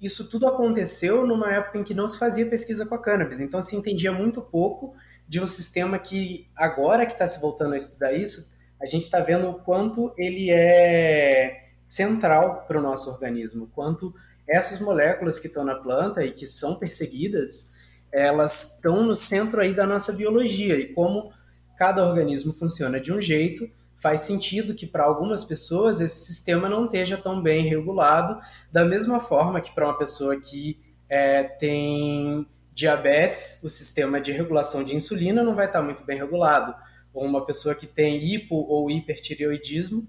[0.01, 3.61] isso tudo aconteceu numa época em que não se fazia pesquisa com a cannabis, então
[3.61, 4.95] se entendia muito pouco
[5.33, 9.19] de um sistema que agora que está se voltando a estudar isso, a gente está
[9.19, 14.13] vendo o quanto ele é central para o nosso organismo, quanto
[14.47, 17.73] essas moléculas que estão na planta e que são perseguidas,
[18.13, 21.33] elas estão no centro aí da nossa biologia e como
[21.79, 23.67] cada organismo funciona de um jeito,
[23.97, 28.39] faz sentido que para algumas pessoas esse sistema não esteja tão bem regulado,
[28.71, 30.79] da mesma forma que para uma pessoa que
[31.09, 36.75] é, tem diabetes, o sistema de regulação de insulina não vai estar muito bem regulado.
[37.13, 40.09] Ou uma pessoa que tem hipo ou hipertireoidismo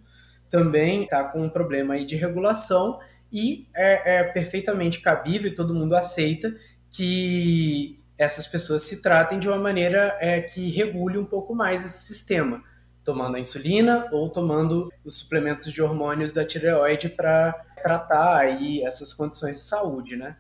[0.49, 2.99] também está com um problema aí de regulação
[3.31, 6.55] e é, é perfeitamente cabível e todo mundo aceita
[6.91, 12.05] que essas pessoas se tratem de uma maneira é, que regule um pouco mais esse
[12.05, 12.63] sistema,
[13.03, 17.51] tomando a insulina ou tomando os suplementos de hormônios da tireoide para
[17.81, 20.37] tratar aí essas condições de saúde, né?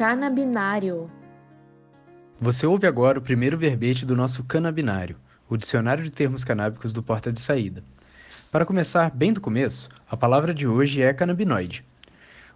[0.00, 1.10] Canabinário.
[2.40, 5.14] Você ouve agora o primeiro verbete do nosso canabinário,
[5.46, 7.84] o dicionário de termos canábicos do Porta de Saída.
[8.50, 11.84] Para começar bem do começo, a palavra de hoje é canabinoide.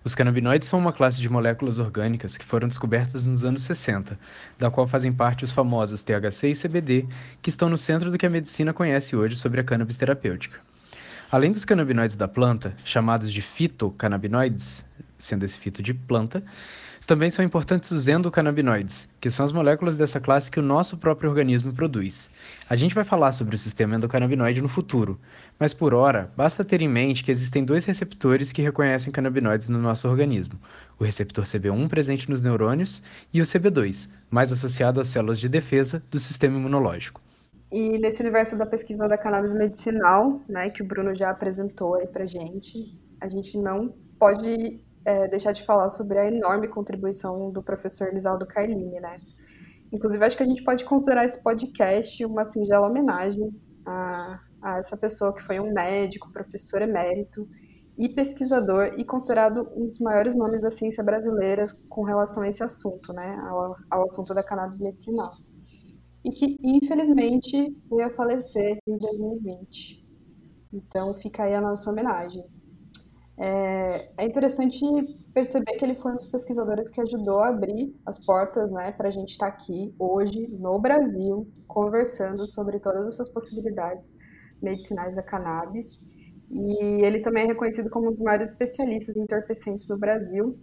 [0.03, 4.18] Os canabinoides são uma classe de moléculas orgânicas que foram descobertas nos anos 60,
[4.57, 7.07] da qual fazem parte os famosos THC e CBD,
[7.42, 10.61] que estão no centro do que a medicina conhece hoje sobre a cannabis terapêutica.
[11.30, 14.86] Além dos canabinoides da planta, chamados de fitocannabinoides,
[15.18, 16.42] sendo esse fito de planta,
[17.07, 21.29] também são importantes os endocannabinoides, que são as moléculas dessa classe que o nosso próprio
[21.29, 22.31] organismo produz.
[22.69, 25.21] A gente vai falar sobre o sistema endocannabinoide no futuro,
[25.59, 29.79] mas por hora, basta ter em mente que existem dois receptores que reconhecem canabinoides no
[29.79, 30.59] nosso organismo:
[30.99, 33.03] o receptor CB1 presente nos neurônios
[33.33, 37.21] e o CB2, mais associado às células de defesa do sistema imunológico.
[37.71, 42.07] E nesse universo da pesquisa da cannabis medicinal, né, que o Bruno já apresentou aí
[42.07, 47.63] pra gente, a gente não pode é, deixar de falar sobre a enorme contribuição do
[47.63, 49.21] professor Lisaldo Carlini, né?
[49.93, 53.49] Inclusive, acho que a gente pode considerar esse podcast uma singela homenagem
[53.87, 57.49] a, a essa pessoa que foi um médico, professor emérito
[57.97, 62.63] e pesquisador e considerado um dos maiores nomes da ciência brasileira com relação a esse
[62.65, 65.33] assunto, né, ao, ao assunto da cannabis medicinal.
[66.25, 70.05] E que, infelizmente, veio a falecer em 2020.
[70.73, 72.43] Então, fica aí a nossa homenagem.
[73.37, 74.80] É, é, interessante
[75.32, 79.09] perceber que ele foi um dos pesquisadores que ajudou a abrir as portas né, para
[79.09, 84.16] a gente estar tá aqui hoje, no Brasil, conversando sobre todas essas possibilidades
[84.62, 85.99] medicinais da cannabis.
[86.49, 90.57] E ele também é reconhecido como um dos maiores especialistas em entorpecentes no Brasil,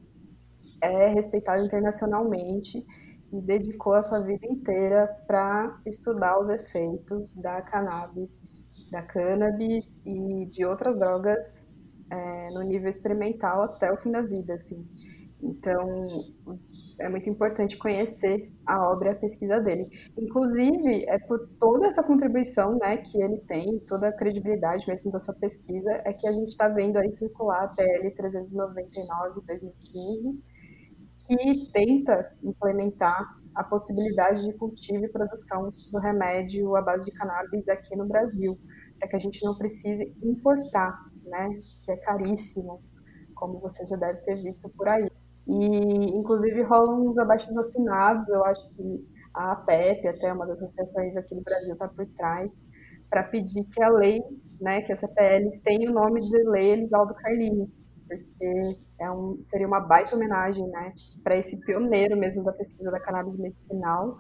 [0.82, 2.86] é respeitado internacionalmente
[3.34, 8.42] e dedicou a sua vida inteira para estudar os efeitos da cannabis,
[8.90, 11.70] da cannabis e de outras drogas
[12.12, 14.86] é, no nível experimental até o fim da vida, assim.
[15.42, 16.24] Então,
[17.00, 19.88] é muito importante conhecer a obra e a pesquisa dele.
[20.18, 25.20] Inclusive, é por toda essa contribuição né, que ele tem, toda a credibilidade mesmo da
[25.20, 30.44] sua pesquisa, é que a gente está vendo aí circular a PL 399 2015,
[31.28, 37.68] que tenta implementar a possibilidade de cultivo e produção do remédio à base de cannabis
[37.68, 38.58] aqui no Brasil,
[38.98, 41.50] para que a gente não precise importar, né,
[41.82, 42.82] que é caríssimo,
[43.36, 45.10] como você já deve ter visto por aí.
[45.48, 51.18] E, inclusive, rolam uns abaixos assinados, eu acho que a APEP, até uma das associações
[51.18, 52.52] aqui do Brasil, está por trás,
[53.10, 54.22] para pedir que a lei,
[54.60, 57.70] né, que a CPL tenha o nome de Lei Elisaldo Carlini,
[58.08, 63.00] porque é um, seria uma baita homenagem né, para esse pioneiro mesmo da pesquisa da
[63.00, 64.18] cannabis medicinal,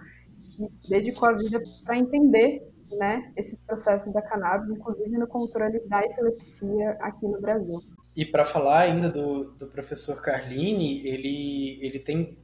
[0.56, 2.68] que dedicou a vida para entender
[2.98, 7.80] né, esses processos da cannabis, inclusive no controle da epilepsia aqui no Brasil.
[8.16, 12.38] E para falar ainda do, do professor Carlini, ele, ele tem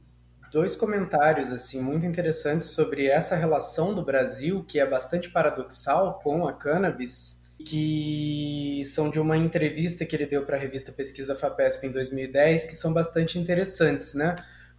[0.50, 6.46] dois comentários assim muito interessantes sobre essa relação do Brasil, que é bastante paradoxal com
[6.46, 11.88] a cannabis, que são de uma entrevista que ele deu para a revista Pesquisa FAPESP
[11.88, 14.34] em 2010, que são bastante interessantes, né?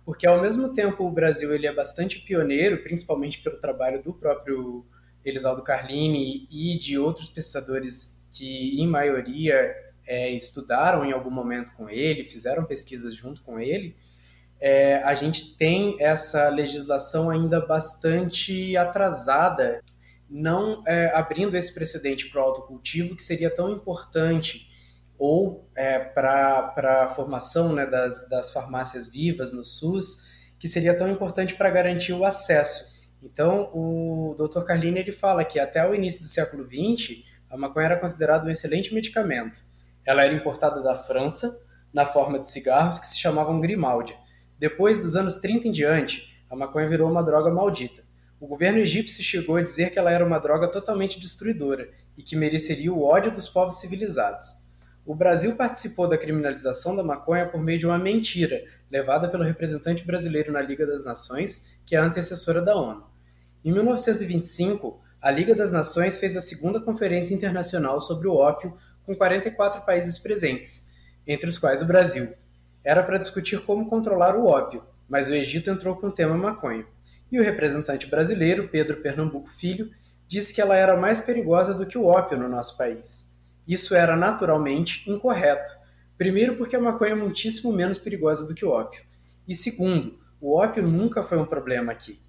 [0.05, 4.84] Porque ao mesmo tempo o Brasil ele é bastante pioneiro, principalmente pelo trabalho do próprio
[5.24, 11.89] Elisaldo Carlini e de outros pesquisadores que, em maioria, é, estudaram em algum momento com
[11.89, 13.95] ele, fizeram pesquisas junto com ele,
[14.59, 19.82] é, a gente tem essa legislação ainda bastante atrasada,
[20.30, 24.67] não é, abrindo esse precedente para o autocultivo que seria tão importante
[25.17, 31.09] ou é, para a formação né, das, das farmácias vivas no SUS, que seria tão
[31.09, 32.99] importante para garantir o acesso.
[33.22, 34.63] Então, o Dr.
[34.63, 38.49] Carlini ele fala que até o início do século XX, a maconha era considerada um
[38.49, 39.61] excelente medicamento.
[40.05, 41.61] Ela era importada da França,
[41.93, 44.15] na forma de cigarros que se chamavam Grimaldi.
[44.57, 48.03] Depois dos anos 30 em diante, a maconha virou uma droga maldita.
[48.39, 52.36] O governo egípcio chegou a dizer que ela era uma droga totalmente destruidora e que
[52.36, 54.70] mereceria o ódio dos povos civilizados.
[55.05, 60.05] O Brasil participou da criminalização da maconha por meio de uma mentira, levada pelo representante
[60.05, 63.09] brasileiro na Liga das Nações, que é a antecessora da ONU.
[63.64, 68.74] Em 1925, a Liga das Nações fez a segunda Conferência Internacional sobre o Ópio
[69.05, 70.93] com 44 países presentes,
[71.28, 72.34] entre os quais o Brasil.
[72.84, 76.86] Era para discutir como controlar o ópio, mas o Egito entrou com o tema maconha.
[77.30, 79.91] E o representante brasileiro, Pedro Pernambuco Filho,
[80.28, 83.38] disse que ela era mais perigosa do que o ópio no nosso país.
[83.68, 85.72] Isso era naturalmente incorreto.
[86.18, 89.03] Primeiro, porque a maconha é muitíssimo menos perigosa do que o ópio.
[89.47, 92.20] E segundo, o ópio nunca foi um problema aqui.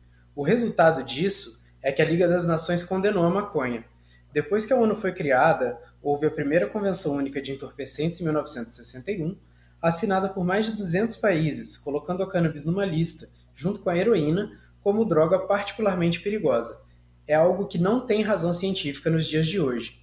[0.40, 3.84] O resultado disso é que a Liga das Nações condenou a maconha.
[4.32, 9.36] Depois que a ONU foi criada, houve a primeira Convenção Única de Entorpecentes em 1961,
[9.82, 14.50] assinada por mais de 200 países, colocando a cannabis numa lista, junto com a heroína,
[14.82, 16.86] como droga particularmente perigosa.
[17.28, 20.00] É algo que não tem razão científica nos dias de hoje.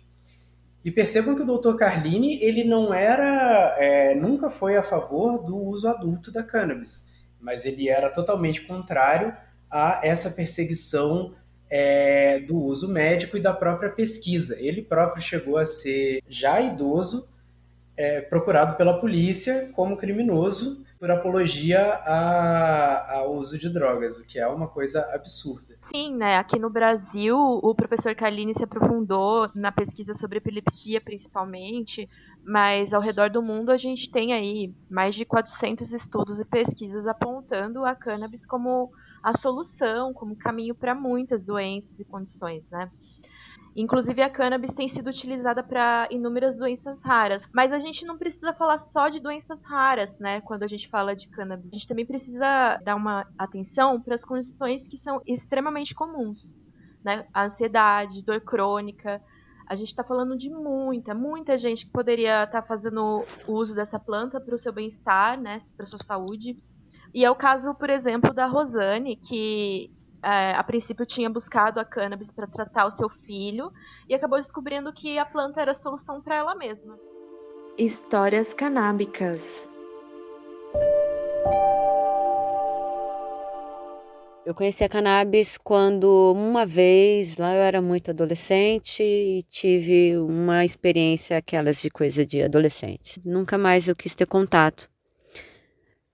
[0.85, 1.77] E percebam que o Dr.
[1.77, 7.11] Carlini ele não era, é, nunca foi a favor do uso adulto da cannabis,
[7.41, 9.35] mas ele era totalmente contrário
[9.69, 11.33] a essa perseguição
[11.69, 14.57] é, do uso médico e da própria pesquisa.
[14.59, 17.27] Ele próprio chegou a ser já idoso,
[17.95, 24.39] é, procurado pela polícia como criminoso por apologia a, ao uso de drogas, o que
[24.39, 25.75] é uma coisa absurda.
[25.81, 26.37] Sim, né?
[26.37, 32.09] Aqui no Brasil, o professor Carlini se aprofundou na pesquisa sobre epilepsia, principalmente,
[32.43, 37.05] mas ao redor do mundo a gente tem aí mais de 400 estudos e pesquisas
[37.05, 38.91] apontando a cannabis como
[39.27, 42.89] a solução, como caminho para muitas doenças e condições, né?
[43.75, 47.49] Inclusive, a cannabis tem sido utilizada para inúmeras doenças raras.
[47.53, 50.39] Mas a gente não precisa falar só de doenças raras, né?
[50.39, 51.73] Quando a gente fala de cannabis.
[51.73, 56.57] A gente também precisa dar uma atenção para as condições que são extremamente comuns,
[57.03, 57.27] né?
[57.33, 59.21] A ansiedade, dor crônica.
[59.67, 63.99] A gente está falando de muita, muita gente que poderia estar tá fazendo uso dessa
[63.99, 65.57] planta para o seu bem-estar, né?
[65.75, 66.57] Para sua saúde.
[67.13, 69.91] E é o caso, por exemplo, da Rosane, que
[70.21, 73.71] é, a princípio tinha buscado a cannabis para tratar o seu filho
[74.09, 76.97] e acabou descobrindo que a planta era a solução para ela mesma.
[77.77, 79.69] Histórias canábicas.
[84.45, 90.63] Eu conheci a cannabis quando uma vez, lá eu era muito adolescente e tive uma
[90.63, 93.19] experiência aquelas de coisa de adolescente.
[93.25, 94.89] Nunca mais eu quis ter contato.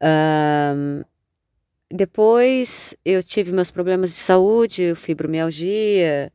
[0.03, 1.03] Um,
[1.89, 6.31] depois eu tive meus problemas de saúde, fibromialgia,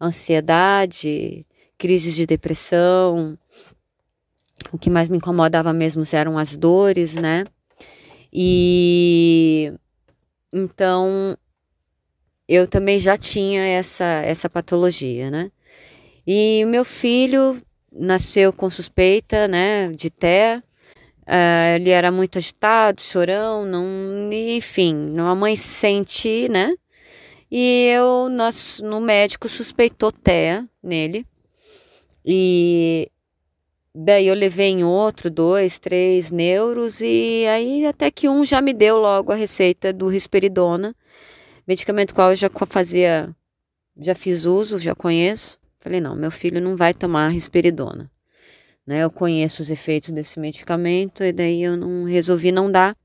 [0.00, 1.46] ansiedade,
[1.78, 3.38] crises de depressão.
[4.72, 7.44] O que mais me incomodava mesmo eram as dores, né?
[8.32, 9.72] E
[10.52, 11.38] então
[12.48, 15.50] eu também já tinha essa essa patologia, né?
[16.26, 17.62] E meu filho
[17.92, 20.62] nasceu com suspeita, né, de TEA
[21.26, 26.72] Uh, ele era muito agitado, chorão, não, enfim, a mãe sente, né?
[27.50, 31.26] E eu, nós, no médico suspeitou TEA nele.
[32.24, 33.10] E
[33.94, 38.72] daí eu levei em outro, dois, três neuros, e aí até que um já me
[38.72, 40.94] deu logo a receita do risperidona,
[41.66, 43.34] medicamento qual eu já fazia,
[43.98, 45.58] já fiz uso, já conheço.
[45.80, 48.10] Falei, não, meu filho não vai tomar risperidona
[48.86, 49.02] né?
[49.02, 52.96] Eu conheço os efeitos desse medicamento e daí eu não resolvi não dar.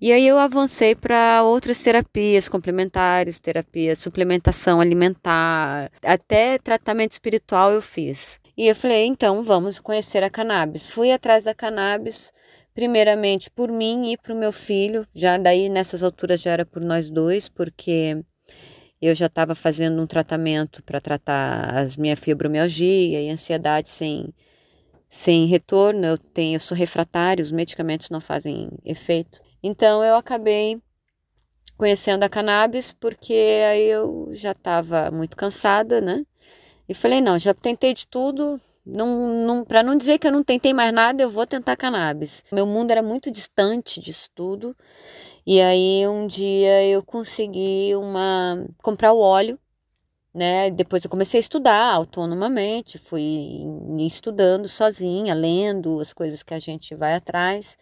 [0.00, 7.80] E aí eu avancei para outras terapias complementares, terapia, suplementação alimentar, até tratamento espiritual eu
[7.80, 8.40] fiz.
[8.56, 10.88] E eu falei, então vamos conhecer a cannabis.
[10.88, 12.32] Fui atrás da cannabis,
[12.74, 15.06] primeiramente por mim e para o meu filho.
[15.14, 18.20] Já daí nessas alturas já era por nós dois, porque
[19.00, 24.34] eu já estava fazendo um tratamento para tratar as minha fibromialgia e ansiedade sem
[25.12, 29.42] sem retorno, eu tenho, eu sou refratário, os medicamentos não fazem efeito.
[29.62, 30.80] Então eu acabei
[31.76, 33.34] conhecendo a cannabis porque
[33.68, 36.24] aí eu já estava muito cansada, né?
[36.88, 40.42] E falei, não, já tentei de tudo, não, não, para não dizer que eu não
[40.42, 42.42] tentei mais nada, eu vou tentar cannabis.
[42.50, 44.74] Meu mundo era muito distante disso tudo.
[45.46, 49.58] E aí um dia eu consegui uma comprar o óleo
[50.34, 50.70] né?
[50.70, 53.60] Depois eu comecei a estudar autonomamente, fui
[53.98, 57.76] estudando sozinha, lendo as coisas que a gente vai atrás.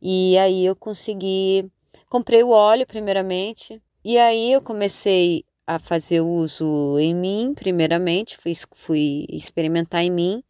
[0.00, 1.70] E aí eu consegui,
[2.08, 8.52] comprei o óleo primeiramente, e aí eu comecei a fazer uso em mim, primeiramente, fui,
[8.72, 10.44] fui experimentar em mim.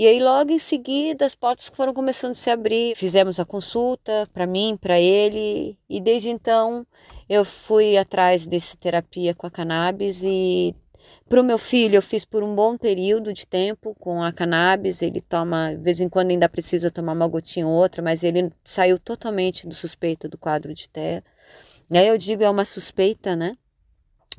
[0.00, 2.96] E aí logo em seguida as portas foram começando a se abrir.
[2.96, 6.86] Fizemos a consulta para mim, para ele, e desde então
[7.28, 10.74] eu fui atrás dessa terapia com a cannabis e
[11.28, 15.02] para o meu filho eu fiz por um bom período de tempo com a cannabis.
[15.02, 18.50] Ele toma, de vez em quando ainda precisa tomar uma gotinha ou outra, mas ele
[18.64, 21.22] saiu totalmente do suspeito do quadro de TEA.
[21.90, 23.54] E aí eu digo é uma suspeita, né?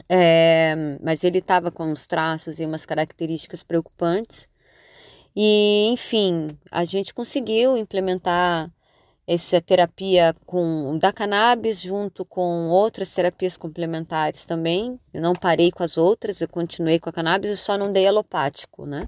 [0.09, 4.49] É, mas ele estava com uns traços e umas características preocupantes.
[5.35, 8.69] E, enfim, a gente conseguiu implementar
[9.25, 14.99] essa terapia com da cannabis junto com outras terapias complementares também.
[15.13, 18.07] Eu não parei com as outras, eu continuei com a cannabis, eu só não dei
[18.07, 19.07] alopático, né?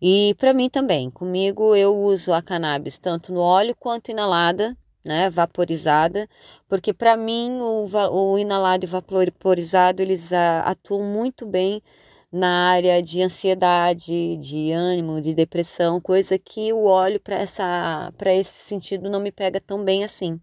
[0.00, 5.28] E para mim também, comigo eu uso a cannabis tanto no óleo quanto inalada, né,
[5.30, 6.28] vaporizada,
[6.68, 11.82] porque para mim o, o inalado e vaporizado eles atuam muito bem
[12.32, 18.32] na área de ansiedade, de ânimo, de depressão, coisa que o óleo para essa para
[18.32, 20.40] esse sentido não me pega tão bem assim.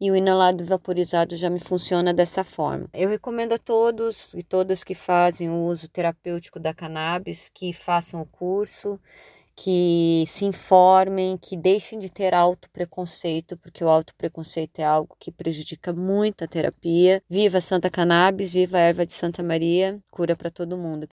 [0.00, 2.86] E o inalado vaporizado já me funciona dessa forma.
[2.92, 8.20] Eu recomendo a todos e todas que fazem o uso terapêutico da cannabis que façam
[8.20, 9.00] o curso
[9.56, 15.92] que se informem, que deixem de ter autopreconceito, porque o autopreconceito é algo que prejudica
[15.92, 17.22] muito a terapia.
[17.28, 21.08] Viva Santa Cannabis, viva a erva de Santa Maria, cura para todo mundo.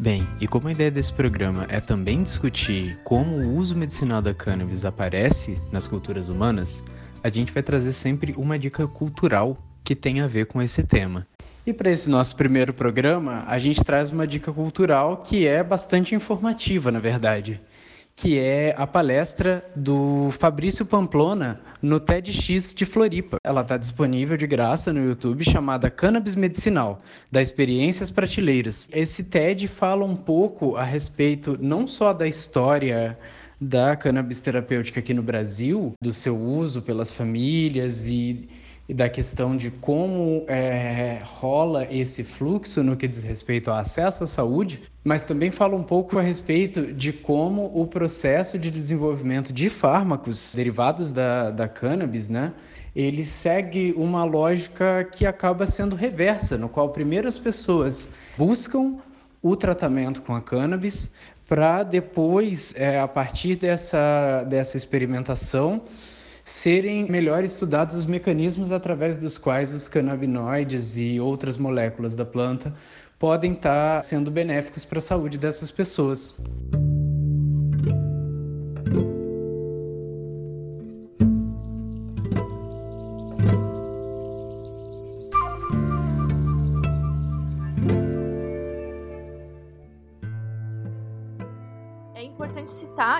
[0.00, 4.32] Bem, e como a ideia desse programa é também discutir como o uso medicinal da
[4.32, 6.82] cannabis aparece nas culturas humanas,
[7.22, 11.26] a gente vai trazer sempre uma dica cultural que tem a ver com esse tema.
[11.68, 16.14] E para esse nosso primeiro programa, a gente traz uma dica cultural que é bastante
[16.14, 17.60] informativa, na verdade,
[18.16, 23.36] que é a palestra do Fabrício Pamplona no TEDx de Floripa.
[23.44, 27.00] Ela está disponível de graça no YouTube, chamada Cannabis Medicinal,
[27.30, 28.88] da Experiências Prateleiras.
[28.90, 33.18] Esse TED fala um pouco a respeito não só da história
[33.60, 38.48] da cannabis terapêutica aqui no Brasil, do seu uso pelas famílias e
[38.88, 44.24] e da questão de como é, rola esse fluxo no que diz respeito ao acesso
[44.24, 49.52] à saúde, mas também fala um pouco a respeito de como o processo de desenvolvimento
[49.52, 52.54] de fármacos derivados da, da cannabis, né?
[52.96, 58.96] Ele segue uma lógica que acaba sendo reversa, no qual primeiro as pessoas buscam
[59.42, 61.12] o tratamento com a cannabis
[61.46, 65.82] para depois, é, a partir dessa, dessa experimentação,
[66.48, 72.72] serem melhor estudados os mecanismos através dos quais os canabinoides e outras moléculas da planta
[73.18, 76.34] podem estar sendo benéficos para a saúde dessas pessoas.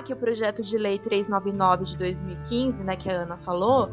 [0.03, 3.91] Que o projeto de lei 399 de 2015, né, que a Ana falou,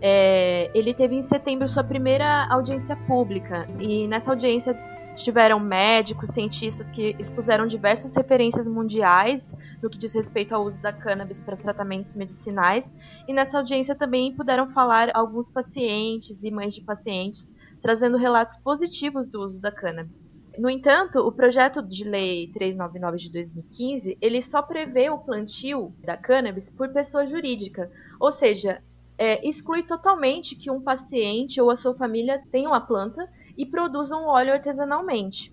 [0.00, 4.76] é, ele teve em setembro sua primeira audiência pública e nessa audiência
[5.14, 10.92] tiveram médicos, cientistas que expuseram diversas referências mundiais no que diz respeito ao uso da
[10.92, 12.94] cannabis para tratamentos medicinais
[13.28, 17.48] e nessa audiência também puderam falar alguns pacientes e mães de pacientes
[17.80, 20.33] trazendo relatos positivos do uso da cannabis.
[20.58, 26.16] No entanto, o projeto de lei 399 de 2015, ele só prevê o plantio da
[26.16, 27.90] cannabis por pessoa jurídica,
[28.20, 28.82] ou seja,
[29.18, 34.24] é, exclui totalmente que um paciente ou a sua família tenham a planta e produzam
[34.24, 35.52] o óleo artesanalmente.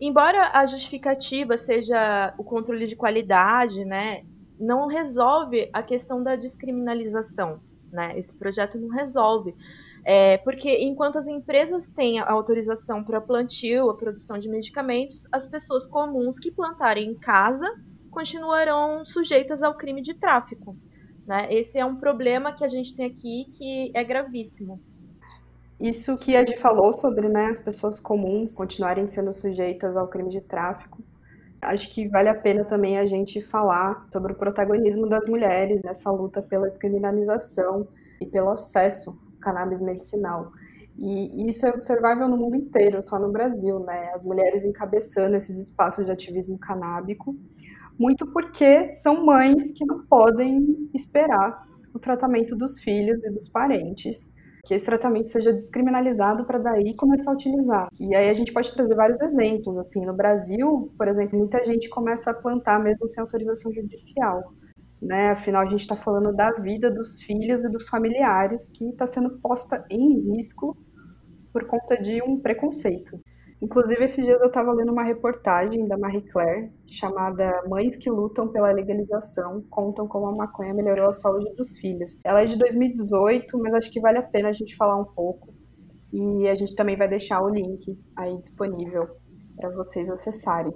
[0.00, 4.24] Embora a justificativa seja o controle de qualidade, né,
[4.58, 7.60] não resolve a questão da descriminalização.
[7.92, 8.18] Né?
[8.18, 9.54] Esse projeto não resolve,
[10.04, 15.46] é, porque enquanto as empresas têm a autorização para plantio, a produção de medicamentos, as
[15.46, 17.66] pessoas comuns que plantarem em casa
[18.10, 20.76] continuarão sujeitas ao crime de tráfico.
[21.26, 21.46] Né?
[21.50, 24.80] Esse é um problema que a gente tem aqui que é gravíssimo.
[25.80, 30.30] Isso que a gente falou sobre né, as pessoas comuns continuarem sendo sujeitas ao crime
[30.30, 31.02] de tráfico,
[31.60, 36.10] acho que vale a pena também a gente falar sobre o protagonismo das mulheres nessa
[36.10, 37.86] luta pela descriminalização
[38.20, 40.52] e pelo acesso cannabis medicinal.
[40.98, 44.10] E, isso é observável no mundo inteiro, só no Brasil, né?
[44.14, 47.36] As mulheres encabeçando esses espaços de ativismo canábico,
[47.98, 54.30] muito porque são mães que não podem esperar o tratamento dos filhos e dos parentes,
[54.64, 57.88] que esse tratamento seja descriminalizado para daí começar a utilizar.
[57.98, 61.88] E aí a gente pode trazer vários exemplos, assim, no Brasil, por exemplo, muita gente
[61.88, 64.52] começa a plantar mesmo sem autorização judicial
[65.02, 65.30] né?
[65.30, 69.30] Afinal, a gente está falando da vida dos filhos e dos familiares que está sendo
[69.40, 70.76] posta em risco
[71.52, 73.20] por conta de um preconceito.
[73.60, 78.48] Inclusive, esses dias eu estava lendo uma reportagem da Marie Claire chamada Mães que Lutam
[78.48, 82.16] pela Legalização contam como a maconha melhorou a saúde dos filhos.
[82.24, 85.54] Ela é de 2018, mas acho que vale a pena a gente falar um pouco.
[86.12, 89.08] E a gente também vai deixar o link aí disponível
[89.56, 90.72] para vocês acessarem.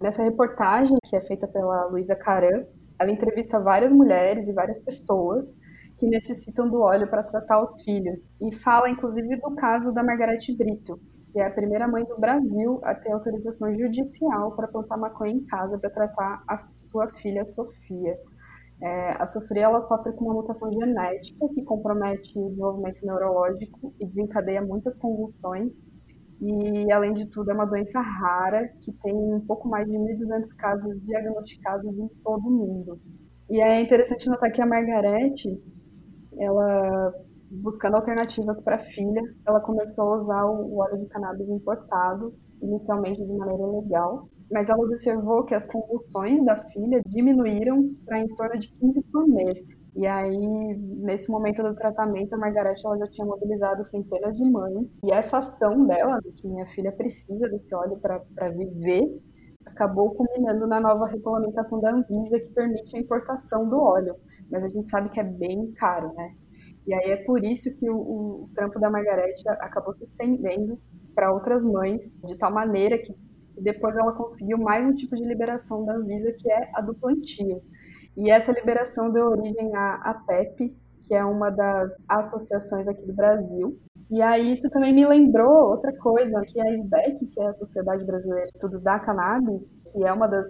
[0.00, 2.64] Nessa reportagem, que é feita pela Luísa Caran,
[3.00, 5.46] ela entrevista várias mulheres e várias pessoas
[5.96, 8.30] que necessitam do óleo para tratar os filhos.
[8.42, 11.00] E fala, inclusive, do caso da Margarete Brito,
[11.32, 15.46] que é a primeira mãe do Brasil a ter autorização judicial para plantar maconha em
[15.46, 18.18] casa para tratar a sua filha Sofia.
[18.82, 24.06] É, a Sofia ela sofre com uma mutação genética que compromete o desenvolvimento neurológico e
[24.06, 25.72] desencadeia muitas convulsões
[26.40, 30.56] e, além de tudo, é uma doença rara que tem um pouco mais de 1.200
[30.56, 33.00] casos diagnosticados em todo o mundo.
[33.50, 35.48] E é interessante notar que a Margarete,
[36.38, 37.12] ela
[37.50, 42.32] buscando alternativas para a filha, ela começou a usar o óleo de cannabis importado,
[42.62, 48.28] inicialmente de maneira legal, mas ela observou que as convulsões da filha diminuíram para em
[48.28, 49.58] torno de 15 por mês.
[49.94, 50.38] E aí,
[51.02, 54.86] nesse momento do tratamento, a Margarete ela já tinha mobilizado centenas de mães.
[55.04, 59.02] E essa ação dela, de que minha filha precisa desse óleo para viver,
[59.66, 64.14] acabou culminando na nova regulamentação da Anvisa, que permite a importação do óleo.
[64.50, 66.34] Mas a gente sabe que é bem caro, né?
[66.86, 70.78] E aí é por isso que o, o trampo da Margarete acabou se estendendo
[71.14, 73.14] para outras mães, de tal maneira que
[73.60, 77.62] depois ela conseguiu mais um tipo de liberação da Anvisa, que é a do plantio.
[78.20, 83.14] E essa liberação deu origem à, à PEP, que é uma das associações aqui do
[83.14, 83.80] Brasil.
[84.10, 88.04] E aí isso também me lembrou outra coisa, que a SBEC, que é a Sociedade
[88.04, 90.46] Brasileira de Estudos da Cannabis, que é uma das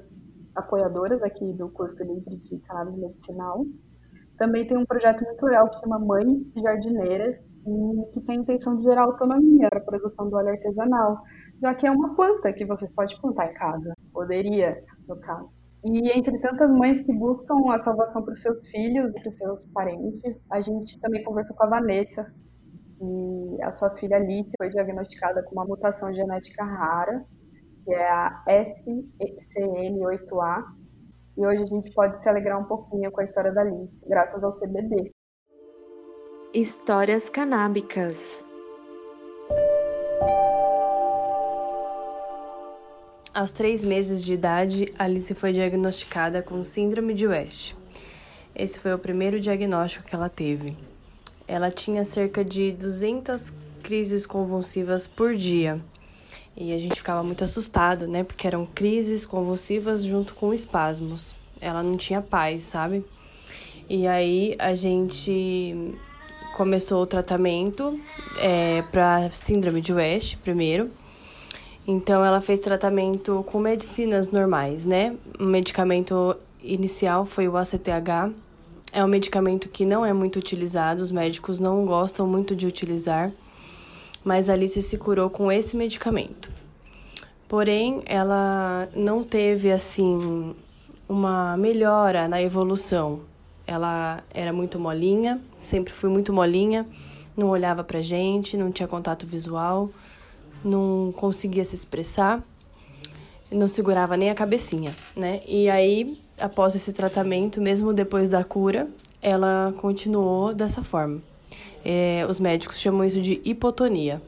[0.57, 3.65] apoiadoras aqui do curso livre de cannabis medicinal.
[4.37, 8.79] Também tem um projeto muito legal que chama Mães Jardineiras, e que tem a intenção
[8.79, 11.23] de gerar autonomia para a produção do óleo artesanal,
[11.63, 15.60] já que é uma planta que você pode plantar em casa, poderia, no caso.
[15.85, 19.35] E entre tantas mães que buscam a salvação para os seus filhos e para os
[19.35, 22.33] seus parentes, a gente também conversou com a Vanessa,
[23.03, 27.25] e a sua filha Alice foi diagnosticada com uma mutação genética rara,
[27.85, 30.65] que é a SCN8A,
[31.39, 34.45] e hoje a gente pode se alegrar um pouquinho com a história da Alice, graças
[34.45, 35.11] ao CBD.
[36.53, 38.45] Histórias canábicas.
[43.33, 47.75] Aos três meses de idade, Alice foi diagnosticada com Síndrome de West.
[48.57, 50.77] Esse foi o primeiro diagnóstico que ela teve.
[51.47, 53.55] Ela tinha cerca de 200
[53.85, 55.81] crises convulsivas por dia.
[56.57, 58.25] E a gente ficava muito assustado, né?
[58.25, 61.37] Porque eram crises convulsivas junto com espasmos.
[61.61, 63.05] Ela não tinha paz, sabe?
[63.89, 65.95] E aí a gente
[66.57, 67.99] começou o tratamento
[68.39, 70.91] é, para síndrome de West primeiro.
[71.87, 75.17] Então ela fez tratamento com medicinas normais, né?
[75.39, 78.33] O medicamento inicial foi o ACTH.
[78.93, 83.31] É um medicamento que não é muito utilizado, os médicos não gostam muito de utilizar,
[84.25, 86.51] mas Alice se curou com esse medicamento.
[87.49, 90.55] Porém, ela não teve assim
[91.09, 93.21] uma melhora na evolução.
[93.67, 96.87] Ela era muito molinha, sempre foi muito molinha,
[97.37, 99.91] não olhava pra gente, não tinha contato visual
[100.65, 102.43] não conseguia se expressar,
[103.51, 105.41] não segurava nem a cabecinha, né?
[105.47, 108.89] E aí, após esse tratamento, mesmo depois da cura,
[109.21, 111.21] ela continuou dessa forma.
[111.85, 114.21] É, os médicos chamam isso de hipotonia.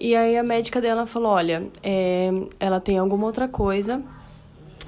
[0.00, 2.30] E aí a médica dela falou: olha, é,
[2.60, 4.02] ela tem alguma outra coisa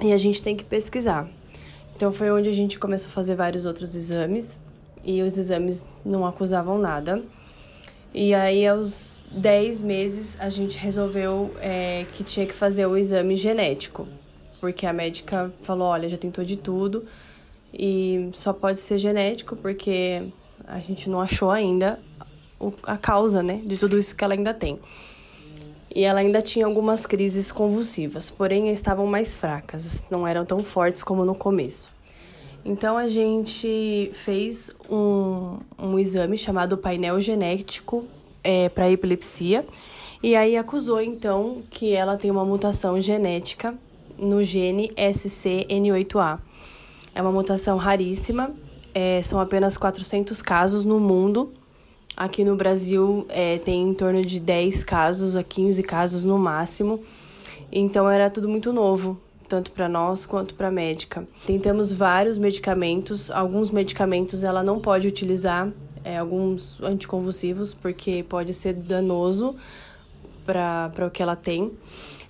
[0.01, 1.27] e a gente tem que pesquisar.
[1.95, 4.59] Então foi onde a gente começou a fazer vários outros exames
[5.03, 7.21] e os exames não acusavam nada.
[8.13, 13.35] E aí, aos 10 meses, a gente resolveu é, que tinha que fazer o exame
[13.35, 14.07] genético.
[14.59, 17.05] Porque a médica falou: olha, já tentou de tudo
[17.73, 20.21] e só pode ser genético porque
[20.67, 21.99] a gente não achou ainda
[22.83, 24.79] a causa, né, de tudo isso que ela ainda tem.
[25.93, 31.01] E ela ainda tinha algumas crises convulsivas, porém estavam mais fracas, não eram tão fortes
[31.01, 31.89] como no começo.
[32.63, 38.05] Então a gente fez um, um exame chamado painel genético
[38.43, 39.65] é, para epilepsia
[40.21, 43.73] e aí acusou então que ela tem uma mutação genética
[44.17, 46.39] no gene SCN8A.
[47.15, 48.51] É uma mutação raríssima,
[48.93, 51.51] é, são apenas 400 casos no mundo.
[52.15, 57.03] Aqui no Brasil é, tem em torno de 10 casos a 15 casos no máximo.
[57.71, 59.17] Então era tudo muito novo
[59.51, 61.27] tanto para nós quanto para a médica.
[61.45, 65.69] Tentamos vários medicamentos, alguns medicamentos ela não pode utilizar,
[66.05, 69.53] é, alguns anticonvulsivos, porque pode ser danoso
[70.45, 71.69] para o que ela tem.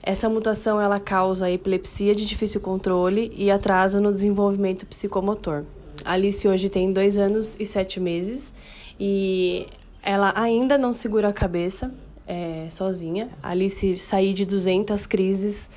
[0.02, 5.64] Essa mutação ela causa epilepsia de difícil controle e atraso no desenvolvimento psicomotor.
[6.04, 8.52] Alice hoje tem dois anos e sete meses
[9.00, 9.68] e
[10.02, 11.94] ela ainda não segura a cabeça
[12.28, 13.30] é, sozinha.
[13.44, 15.70] Alice saiu de 200 crises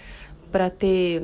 [0.54, 1.20] para ter.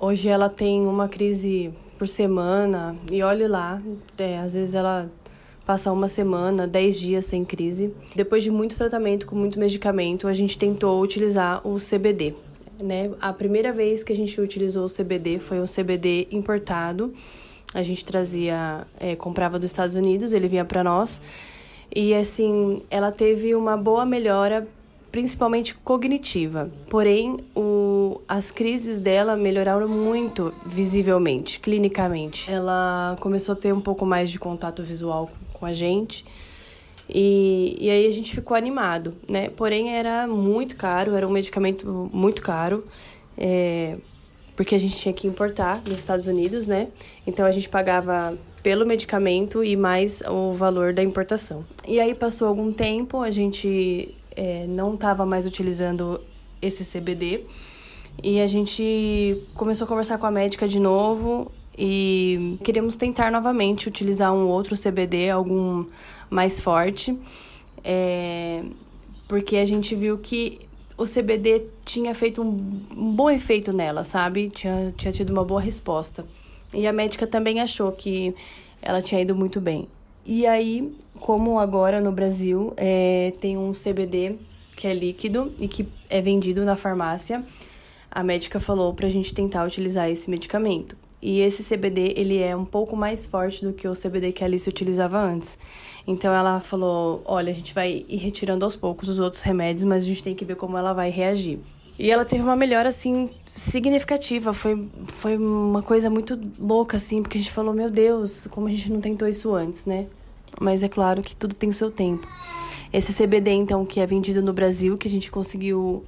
[0.00, 3.80] Hoje ela tem uma crise por semana e olhe lá,
[4.18, 5.08] é, às vezes ela
[5.64, 7.94] passa uma semana, dez dias sem crise.
[8.16, 12.34] Depois de muito tratamento com muito medicamento, a gente tentou utilizar o CBD.
[12.82, 13.12] Né?
[13.20, 17.14] A primeira vez que a gente utilizou o CBD foi um CBD importado.
[17.72, 21.22] A gente trazia, é, comprava dos Estados Unidos, ele vinha para nós.
[21.94, 24.66] E assim, ela teve uma boa melhora
[25.12, 26.70] principalmente cognitiva.
[26.88, 32.50] Porém, o, as crises dela melhoraram muito visivelmente, clinicamente.
[32.50, 36.24] Ela começou a ter um pouco mais de contato visual com a gente.
[37.08, 39.50] E, e aí a gente ficou animado, né?
[39.50, 42.86] Porém, era muito caro, era um medicamento muito caro,
[43.36, 43.98] é,
[44.56, 46.88] porque a gente tinha que importar dos Estados Unidos, né?
[47.26, 51.66] Então a gente pagava pelo medicamento e mais o valor da importação.
[51.86, 56.20] E aí passou algum tempo, a gente é, não estava mais utilizando
[56.60, 57.44] esse CBD.
[58.22, 63.88] E a gente começou a conversar com a médica de novo e queríamos tentar novamente
[63.88, 65.86] utilizar um outro CBD, algum
[66.28, 67.18] mais forte,
[67.82, 68.62] é,
[69.26, 70.60] porque a gente viu que
[70.96, 72.48] o CBD tinha feito um,
[72.96, 74.50] um bom efeito nela, sabe?
[74.50, 76.24] Tinha, tinha tido uma boa resposta.
[76.72, 78.34] E a médica também achou que
[78.80, 79.88] ela tinha ido muito bem.
[80.24, 84.36] E aí, como agora no Brasil é, tem um CBD
[84.76, 87.44] que é líquido e que é vendido na farmácia,
[88.10, 90.96] a médica falou para a gente tentar utilizar esse medicamento.
[91.20, 94.46] E esse CBD, ele é um pouco mais forte do que o CBD que a
[94.46, 95.56] Alice utilizava antes.
[96.06, 100.02] Então ela falou: olha, a gente vai ir retirando aos poucos os outros remédios, mas
[100.02, 101.60] a gente tem que ver como ela vai reagir.
[101.96, 104.52] E ela teve uma melhora, assim, significativa.
[104.52, 108.70] Foi, foi uma coisa muito louca, assim, porque a gente falou: meu Deus, como a
[108.70, 110.06] gente não tentou isso antes, né?
[110.60, 112.26] Mas é claro que tudo tem seu tempo.
[112.92, 116.04] Esse CBD, então, que é vendido no Brasil, que a gente conseguiu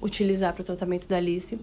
[0.00, 1.58] utilizar para o tratamento da Alice,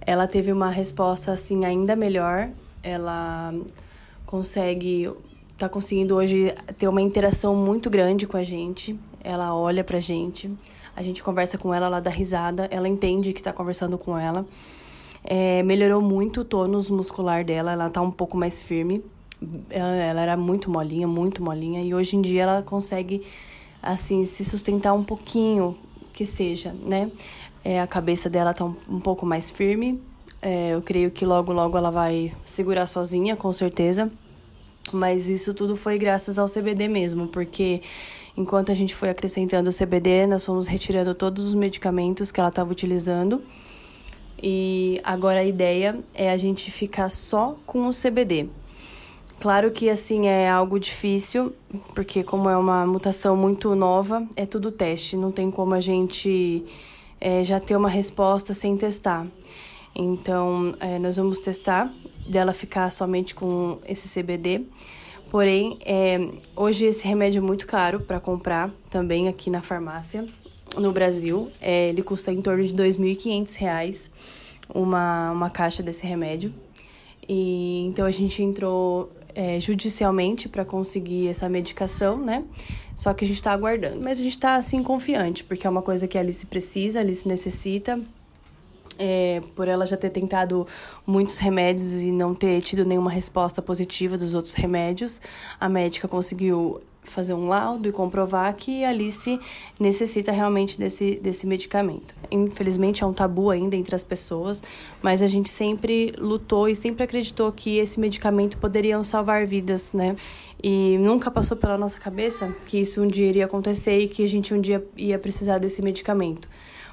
[0.00, 2.48] ela teve uma resposta, assim, ainda melhor.
[2.82, 3.52] Ela
[4.24, 5.10] consegue
[5.58, 8.98] tá conseguindo hoje ter uma interação muito grande com a gente.
[9.24, 10.50] Ela olha pra gente,
[10.96, 14.46] a gente conversa com ela, ela dá risada, ela entende que tá conversando com ela.
[15.22, 19.04] É, melhorou muito o tônus muscular dela, ela tá um pouco mais firme.
[19.68, 23.22] Ela, ela, era muito molinha, muito molinha, e hoje em dia ela consegue,
[23.82, 25.76] assim, se sustentar um pouquinho,
[26.14, 27.10] que seja, né?
[27.62, 30.00] É, a cabeça dela tá um, um pouco mais firme.
[30.40, 34.10] É, eu creio que logo, logo ela vai segurar sozinha, com certeza.
[34.92, 37.82] Mas isso tudo foi graças ao CBD mesmo, porque
[38.36, 42.50] enquanto a gente foi acrescentando o CBD, nós fomos retirando todos os medicamentos que ela
[42.50, 43.42] estava utilizando.
[44.42, 48.48] E agora a ideia é a gente ficar só com o CBD.
[49.40, 51.52] Claro que assim é algo difícil,
[51.94, 56.64] porque como é uma mutação muito nova, é tudo teste, não tem como a gente
[57.20, 59.26] é, já ter uma resposta sem testar.
[59.94, 61.92] Então, é, nós vamos testar
[62.26, 64.64] dela ficar somente com esse CBD.
[65.30, 70.24] Porém, é, hoje esse remédio é muito caro para comprar também aqui na farmácia
[70.76, 71.50] no Brasil.
[71.60, 74.10] É, ele custa em torno de R$ 2.500
[74.74, 76.52] uma, uma caixa desse remédio.
[77.28, 82.44] E então a gente entrou é, judicialmente para conseguir essa medicação, né?
[82.94, 84.00] Só que a gente está aguardando.
[84.00, 87.02] Mas a gente está assim confiante, porque é uma coisa que a Alice precisa, a
[87.02, 88.00] Alice necessita
[88.98, 90.66] é, por ela já ter tentado
[91.06, 95.20] muitos remédios e não ter tido nenhuma resposta positiva dos outros remédios,
[95.60, 96.80] a médica conseguiu
[97.10, 99.38] fazer um laudo e comprovar que Alice
[99.78, 102.14] necessita realmente desse, desse medicamento.
[102.30, 104.62] Infelizmente é um tabu ainda entre as pessoas,
[105.00, 110.16] mas a gente sempre lutou e sempre acreditou que esse medicamento poderia salvar vidas, né?
[110.62, 114.28] E nunca passou pela nossa cabeça que isso um dia iria acontecer e que a
[114.28, 116.48] gente um dia ia precisar desse medicamento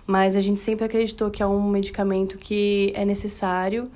[0.05, 3.89] mas a gente sempre acreditou que é um medicamento que é necessário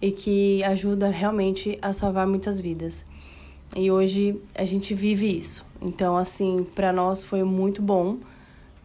[0.00, 3.04] e que ajuda realmente a salvar muitas vidas.
[3.76, 5.66] E hoje a gente vive isso.
[5.80, 8.18] Então, assim, para nós foi muito bom,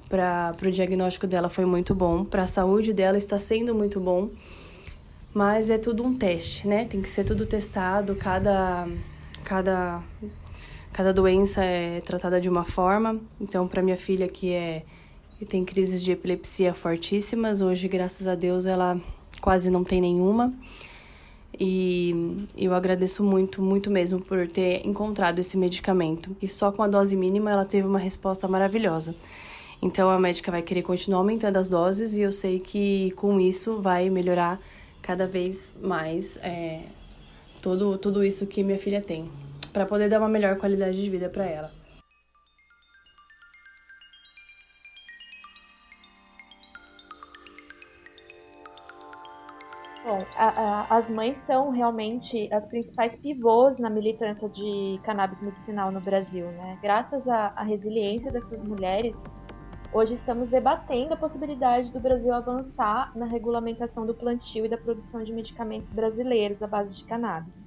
[0.10, 4.30] para o diagnóstico dela foi muito bom, para a saúde dela está sendo muito bom,
[5.34, 6.86] mas é tudo um teste, né?
[6.86, 8.88] Tem que ser tudo testado, cada,
[9.44, 10.04] cada,
[10.92, 13.20] cada doença é tratada de uma forma.
[13.42, 14.84] Então, para minha filha que é
[15.44, 17.62] e tem crises de epilepsia fortíssimas.
[17.62, 18.98] Hoje, graças a Deus, ela
[19.42, 20.54] quase não tem nenhuma.
[21.60, 26.36] E eu agradeço muito, muito mesmo por ter encontrado esse medicamento.
[26.42, 29.14] E só com a dose mínima ela teve uma resposta maravilhosa.
[29.82, 33.82] Então a médica vai querer continuar aumentando as doses e eu sei que com isso
[33.82, 34.60] vai melhorar
[35.02, 36.84] cada vez mais é,
[37.62, 39.26] tudo, tudo isso que minha filha tem,
[39.74, 41.83] para poder dar uma melhor qualidade de vida para ela.
[50.06, 55.94] Bom, a, a, as mães são realmente as principais pivôs na militância de cannabis medicinal
[55.94, 56.78] no Brasil, né?
[56.82, 59.16] Graças à, resiliência dessas mulheres,
[59.94, 65.24] hoje estamos debatendo a possibilidade do Brasil avançar na regulamentação do plantio e da produção
[65.24, 67.66] de medicamentos brasileiros à base de cannabis.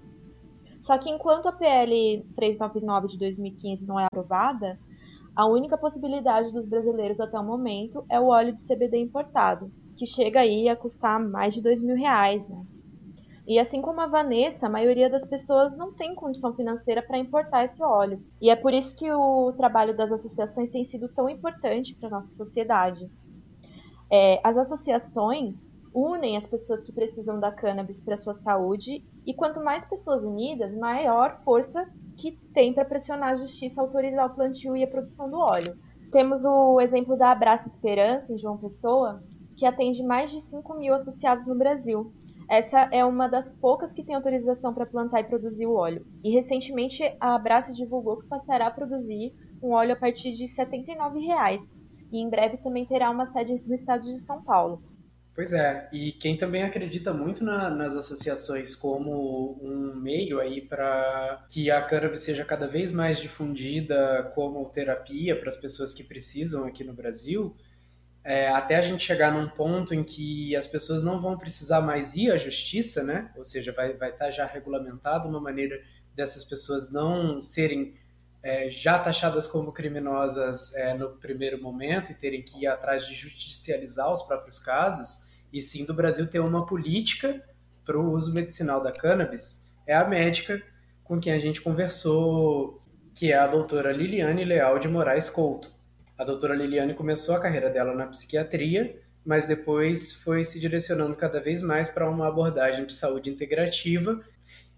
[0.79, 4.79] Só que enquanto a PL 399 de 2015 não é aprovada,
[5.35, 10.07] a única possibilidade dos brasileiros até o momento é o óleo de CBD importado, que
[10.07, 12.65] chega aí a custar mais de dois mil reais, né?
[13.47, 17.65] E assim como a Vanessa, a maioria das pessoas não tem condição financeira para importar
[17.65, 18.21] esse óleo.
[18.41, 22.11] E é por isso que o trabalho das associações tem sido tão importante para a
[22.11, 23.09] nossa sociedade.
[24.11, 29.63] É, as associações unem as pessoas que precisam da cannabis para sua saúde e quanto
[29.63, 34.77] mais pessoas unidas, maior força que tem para pressionar a justiça a autorizar o plantio
[34.77, 35.79] e a produção do óleo.
[36.11, 39.23] Temos o exemplo da Abraça Esperança em João Pessoa,
[39.57, 42.13] que atende mais de 5 mil associados no Brasil.
[42.49, 46.07] Essa é uma das poucas que tem autorização para plantar e produzir o óleo.
[46.23, 51.19] E recentemente a Abraça divulgou que passará a produzir um óleo a partir de 79
[51.19, 51.77] reais.
[52.13, 54.81] E em breve também terá uma sede no estado de São Paulo.
[55.37, 61.45] Pois é, e quem também acredita muito na, nas associações como um meio aí para
[61.51, 66.65] que a cannabis seja cada vez mais difundida como terapia para as pessoas que precisam
[66.65, 67.55] aqui no Brasil,
[68.27, 72.17] é, até a gente chegar num ponto em que as pessoas não vão precisar mais
[72.17, 73.31] ir à justiça, né?
[73.37, 75.81] Ou seja, vai, vai estar já regulamentado uma maneira
[76.13, 77.95] dessas pessoas não serem
[78.43, 83.15] é, já taxadas como criminosas é, no primeiro momento e terem que ir atrás de
[83.15, 87.41] judicializar os próprios casos, e sim do Brasil ter uma política
[87.85, 90.61] para o uso medicinal da cannabis, é a médica
[91.05, 92.83] com quem a gente conversou,
[93.15, 95.76] que é a doutora Liliane Leal de Moraes Couto.
[96.19, 101.39] A doutora Liliane começou a carreira dela na psiquiatria, mas depois foi se direcionando cada
[101.43, 104.19] vez mais para uma abordagem de saúde integrativa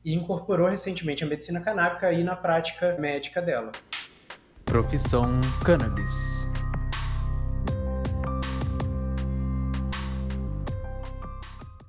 [0.04, 3.70] e incorporou recentemente a medicina canábica aí na prática médica dela.
[4.64, 6.50] Profissão Cannabis.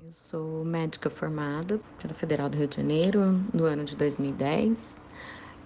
[0.00, 4.96] Eu sou médica formada pela Federal do Rio de Janeiro no ano de 2010.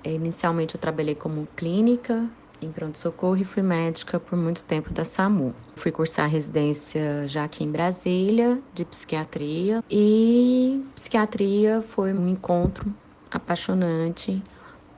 [0.05, 2.27] Inicialmente eu trabalhei como clínica
[2.61, 5.55] em pronto-socorro e fui médica por muito tempo da SAMU.
[5.77, 12.93] Fui cursar residência já aqui em Brasília, de psiquiatria, e psiquiatria foi um encontro
[13.31, 14.43] apaixonante,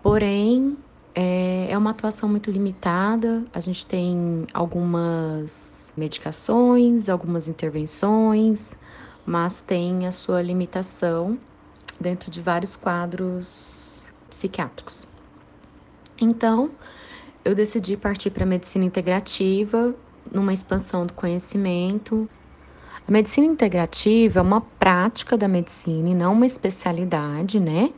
[0.02, 0.76] porém
[1.14, 3.44] é, é uma atuação muito limitada.
[3.52, 8.76] A gente tem algumas medicações, algumas intervenções,
[9.24, 11.38] mas tem a sua limitação
[11.98, 15.06] dentro de vários quadros psiquiátricos.
[16.20, 16.70] Então,
[17.46, 19.94] eu decidi partir para a medicina integrativa,
[20.32, 22.28] numa expansão do conhecimento.
[23.06, 27.92] A medicina integrativa é uma prática da medicina e não uma especialidade, né?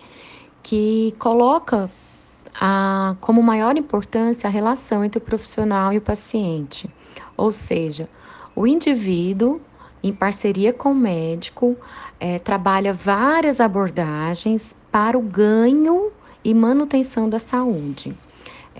[0.62, 1.90] Que coloca
[2.60, 6.90] a, como maior importância a relação entre o profissional e o paciente.
[7.34, 8.06] Ou seja,
[8.54, 9.62] o indivíduo,
[10.02, 11.74] em parceria com o médico,
[12.20, 16.12] é, trabalha várias abordagens para o ganho
[16.44, 18.14] e manutenção da saúde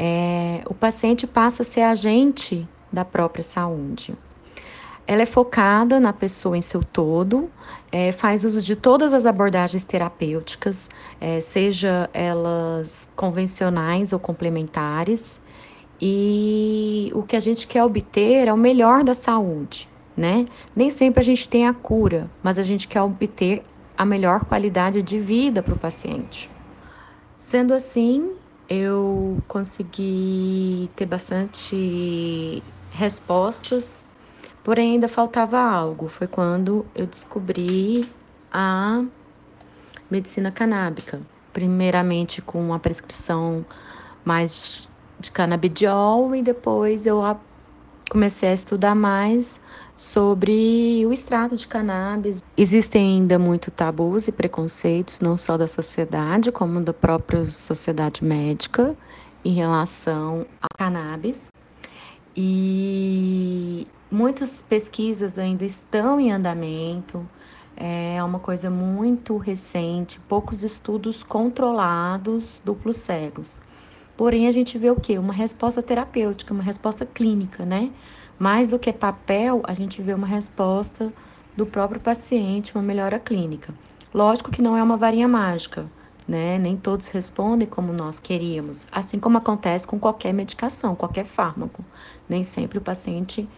[0.01, 4.15] é, o paciente passa a ser agente da própria saúde.
[5.05, 7.51] Ela é focada na pessoa em seu todo,
[7.91, 10.89] é, faz uso de todas as abordagens terapêuticas,
[11.20, 15.41] é, seja elas convencionais ou complementares,
[16.01, 20.45] e o que a gente quer obter é o melhor da saúde, né?
[20.77, 23.65] Nem sempre a gente tem a cura, mas a gente quer obter
[23.97, 26.49] a melhor qualidade de vida para o paciente.
[27.37, 28.33] Sendo assim,
[28.69, 34.07] eu consegui ter bastante respostas,
[34.62, 36.09] porém ainda faltava algo.
[36.09, 38.09] Foi quando eu descobri
[38.53, 39.05] a
[40.11, 41.20] medicina canábica,
[41.53, 43.65] primeiramente com a prescrição
[44.24, 44.89] mais
[45.19, 47.23] de canabidiol e depois eu
[48.11, 49.61] comecei a estudar mais
[49.99, 52.41] sobre o extrato de cannabis.
[52.57, 58.97] Existem ainda muito tabus e preconceitos, não só da sociedade, como da própria sociedade médica,
[59.45, 61.51] em relação a cannabis.
[62.37, 67.29] E muitas pesquisas ainda estão em andamento.
[67.77, 73.61] É uma coisa muito recente, poucos estudos controlados, duplos cegos.
[74.16, 75.19] Porém, a gente vê o quê?
[75.19, 77.91] Uma resposta terapêutica, uma resposta clínica, né?
[78.39, 81.12] Mais do que papel, a gente vê uma resposta
[81.56, 83.74] do próprio paciente, uma melhora clínica.
[84.15, 85.86] Lógico que não é uma varinha mágica,
[86.27, 86.56] né?
[86.56, 91.85] Nem todos respondem como nós queríamos, assim como acontece com qualquer medicação, qualquer fármaco.
[92.28, 93.48] Nem sempre o paciente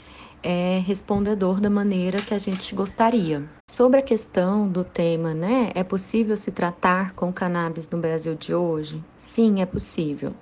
[0.43, 3.43] é respondedor da maneira que a gente gostaria.
[3.71, 5.71] Sobre a questão do tema, né?
[5.75, 9.03] É possível se tratar com cannabis no Brasil de hoje?
[9.19, 10.33] Sim, é possível.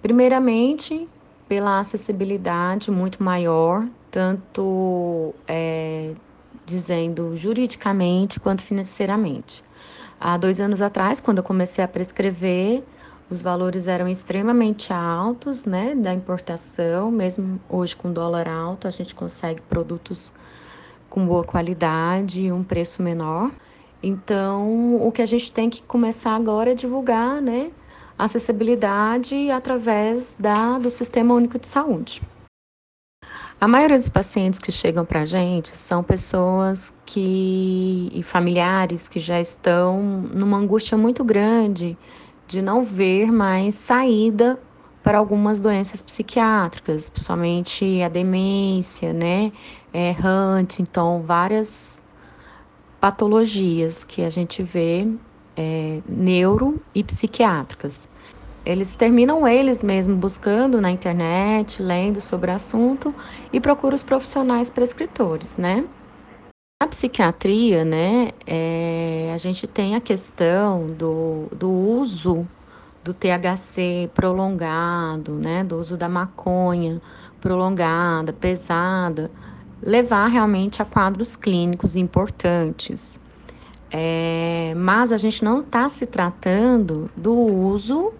[0.00, 1.06] Primeiramente,
[1.54, 6.10] pela acessibilidade muito maior, tanto é,
[6.66, 9.62] dizendo juridicamente quanto financeiramente.
[10.20, 12.82] Há dois anos atrás, quando eu comecei a prescrever,
[13.30, 19.14] os valores eram extremamente altos, né, da importação, mesmo hoje com dólar alto, a gente
[19.14, 20.34] consegue produtos
[21.08, 23.52] com boa qualidade e um preço menor.
[24.02, 27.70] Então, o que a gente tem que começar agora é divulgar, né,
[28.18, 32.22] acessibilidade através da, do Sistema Único de Saúde.
[33.60, 39.18] A maioria dos pacientes que chegam para a gente são pessoas que e familiares que
[39.18, 41.96] já estão numa angústia muito grande
[42.46, 44.58] de não ver mais saída
[45.02, 49.52] para algumas doenças psiquiátricas, principalmente a demência, né,
[49.92, 52.02] é, Huntington, várias
[53.00, 55.06] patologias que a gente vê
[55.56, 58.08] é, neuro e psiquiátricas.
[58.64, 63.14] Eles terminam eles mesmos buscando na internet, lendo sobre o assunto
[63.52, 65.84] e procuram os profissionais prescritores, né?
[66.82, 72.46] Na psiquiatria, né, é, a gente tem a questão do, do uso
[73.02, 77.00] do THC prolongado, né, do uso da maconha
[77.40, 79.30] prolongada, pesada,
[79.82, 83.20] levar realmente a quadros clínicos importantes.
[83.96, 88.12] É, mas a gente não está se tratando do uso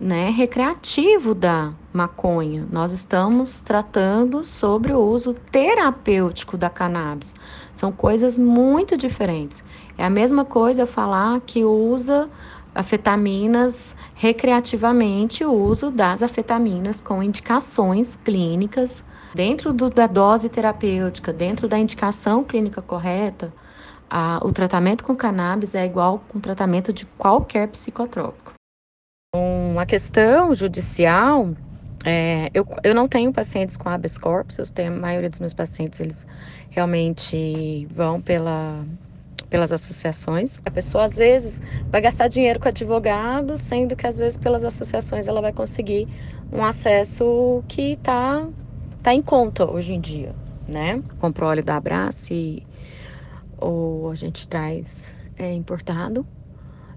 [0.00, 2.66] né, recreativo da maconha.
[2.68, 7.32] Nós estamos tratando sobre o uso terapêutico da cannabis.
[7.72, 9.62] São coisas muito diferentes.
[9.96, 12.28] É a mesma coisa eu falar que usa
[12.74, 21.68] afetaminas recreativamente, o uso das afetaminas com indicações clínicas dentro do, da dose terapêutica, dentro
[21.68, 23.54] da indicação clínica correta.
[24.08, 28.52] A, o tratamento com cannabis é igual com o tratamento de qualquer psicotrópico.
[29.34, 31.50] Uma questão judicial,
[32.04, 35.52] é, eu, eu não tenho pacientes com habeas corpus, eu tenho, a maioria dos meus
[35.52, 36.26] pacientes, eles
[36.70, 38.86] realmente vão pela,
[39.50, 40.60] pelas associações.
[40.64, 41.60] A pessoa, às vezes,
[41.90, 46.08] vai gastar dinheiro com advogado, sendo que, às vezes, pelas associações, ela vai conseguir
[46.52, 48.48] um acesso que está
[49.02, 50.34] tá em conta hoje em dia,
[50.66, 51.02] né?
[51.18, 52.62] Compra óleo da Abrace
[53.58, 56.26] ou a gente traz é, importado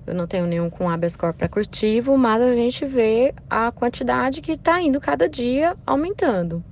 [0.09, 4.53] eu não tenho nenhum com habeas corpus curtivo, mas a gente vê a quantidade que
[4.53, 6.63] está indo cada dia aumentando,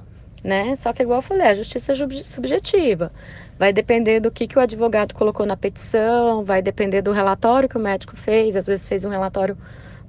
[0.44, 0.74] né?
[0.74, 3.12] Só que igual eu falei, a justiça é subjetiva.
[3.60, 7.78] Vai depender do que, que o advogado colocou na petição, vai depender do relatório que
[7.78, 9.56] o médico fez, às vezes fez um relatório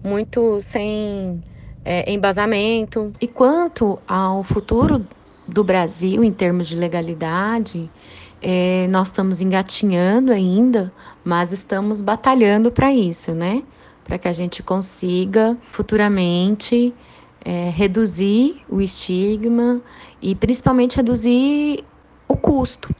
[0.02, 1.42] muito sem
[1.84, 3.12] é, embasamento.
[3.20, 5.06] E quanto ao futuro
[5.46, 7.90] do Brasil em termos de legalidade,
[8.40, 10.92] é, nós estamos engatinhando ainda,
[11.24, 13.62] mas estamos batalhando para isso, né?
[14.04, 16.94] Para que a gente consiga futuramente
[17.44, 19.80] é, reduzir o estigma
[20.22, 21.84] e principalmente reduzir
[22.26, 22.94] o custo.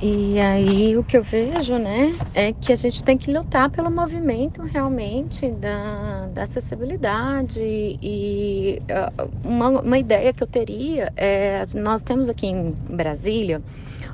[0.00, 3.90] E aí o que eu vejo, né, é que a gente tem que lutar pelo
[3.90, 7.58] movimento realmente da, da acessibilidade.
[7.62, 13.62] E uh, uma, uma ideia que eu teria é, nós temos aqui em Brasília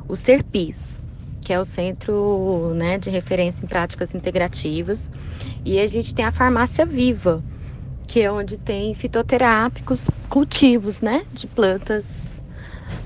[0.09, 1.03] o CERPIS,
[1.45, 5.11] que é o Centro né, de Referência em Práticas Integrativas,
[5.65, 7.43] e a gente tem a Farmácia Viva,
[8.07, 12.45] que é onde tem fitoterápicos, cultivos né, de plantas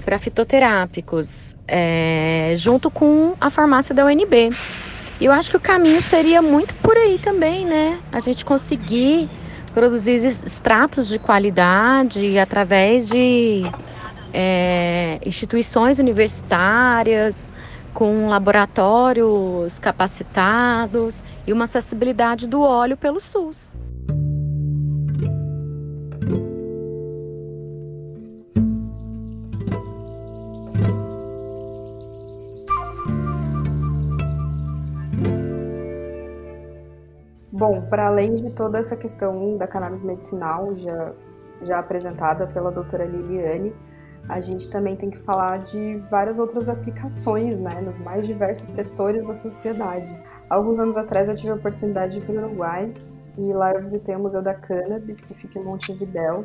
[0.05, 4.51] para fitoterápicos, é, junto com a farmácia da UNB.
[5.18, 7.98] E eu acho que o caminho seria muito por aí também, né?
[8.12, 9.31] A gente conseguir
[9.73, 13.62] produzir extratos de qualidade através de
[14.38, 17.50] é, instituições universitárias,
[17.94, 23.78] com laboratórios capacitados e uma acessibilidade do óleo pelo SUS.
[37.50, 41.12] Bom, para além de toda essa questão da cannabis medicinal já,
[41.62, 43.72] já apresentada pela doutora Liliane,
[44.28, 49.26] a gente também tem que falar de várias outras aplicações, né, nos mais diversos setores
[49.26, 50.10] da sociedade.
[50.48, 52.92] Alguns anos atrás eu tive a oportunidade de ir para o Uruguai
[53.38, 56.44] e lá eu visitei o Museu da Cannabis, que fica em Montevidéu,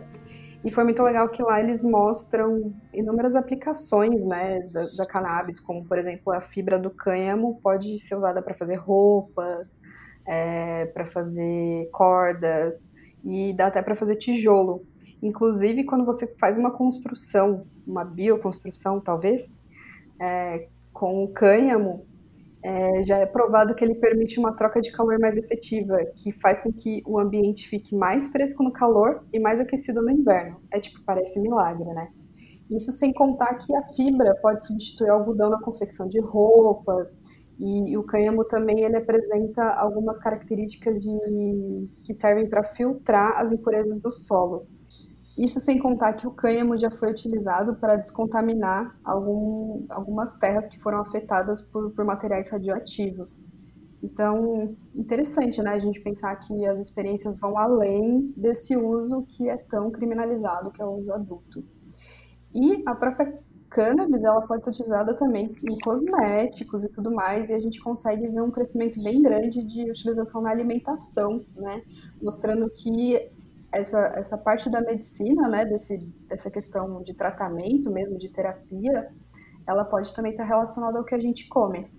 [0.64, 5.84] e foi muito legal que lá eles mostram inúmeras aplicações né, da, da cannabis, como
[5.86, 9.80] por exemplo a fibra do cânhamo pode ser usada para fazer roupas,
[10.26, 12.92] é, para fazer cordas
[13.26, 14.86] e dá até para fazer tijolo.
[15.22, 19.62] Inclusive, quando você faz uma construção, uma bioconstrução, talvez,
[20.20, 22.06] é, com o cânhamo,
[22.64, 26.62] é, já é provado que ele permite uma troca de calor mais efetiva, que faz
[26.62, 30.62] com que o ambiente fique mais fresco no calor e mais aquecido no inverno.
[30.72, 32.10] É tipo, parece milagre, né?
[32.70, 37.20] Isso sem contar que a fibra pode substituir o algodão na confecção de roupas,
[37.64, 44.00] e, o cânhamo também ele apresenta algumas características de, que servem para filtrar as impurezas
[44.00, 44.66] do solo.
[45.42, 50.80] Isso sem contar que o cânhamo já foi utilizado para descontaminar algum, algumas terras que
[50.80, 53.44] foram afetadas por, por materiais radioativos.
[54.04, 59.58] Então, interessante, né, a gente pensar que as experiências vão além desse uso que é
[59.58, 61.64] tão criminalizado, que é o uso adulto.
[62.54, 67.54] E a própria cannabis, ela pode ser utilizada também em cosméticos e tudo mais, e
[67.56, 71.82] a gente consegue ver um crescimento bem grande de utilização na alimentação, né,
[72.22, 73.32] mostrando que
[73.72, 79.12] essa, essa parte da medicina, né, desse, dessa questão de tratamento mesmo, de terapia,
[79.66, 81.90] ela pode também estar relacionada ao que a gente come.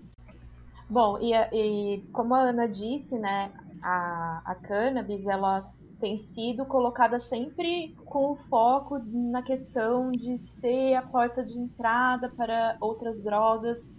[0.88, 3.50] Bom, e, e como a Ana disse, né,
[3.82, 10.94] a, a cannabis, ela tem sido colocada sempre com o foco na questão de ser
[10.94, 13.91] a porta de entrada para outras drogas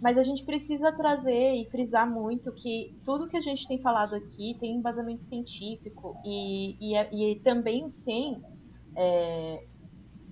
[0.00, 4.14] mas a gente precisa trazer e frisar muito que tudo que a gente tem falado
[4.14, 8.42] aqui tem embasamento científico e, e, e também tem
[8.94, 9.64] é,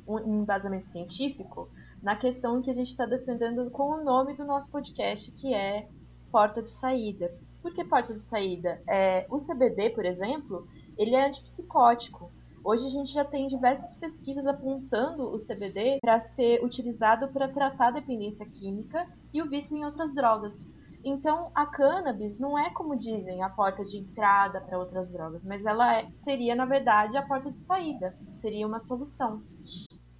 [0.06, 1.68] um embasamento científico
[2.02, 5.88] na questão que a gente está defendendo com o nome do nosso podcast, que é
[6.30, 7.34] porta de saída.
[7.62, 8.82] Por que porta de saída?
[8.86, 10.68] É, o CBD, por exemplo,
[10.98, 12.30] ele é antipsicótico.
[12.64, 17.88] Hoje a gente já tem diversas pesquisas apontando o CBD para ser utilizado para tratar
[17.88, 20.66] a dependência química e o vício em outras drogas.
[21.04, 25.66] Então, a cannabis não é como dizem a porta de entrada para outras drogas, mas
[25.66, 29.42] ela é, seria na verdade a porta de saída, seria uma solução.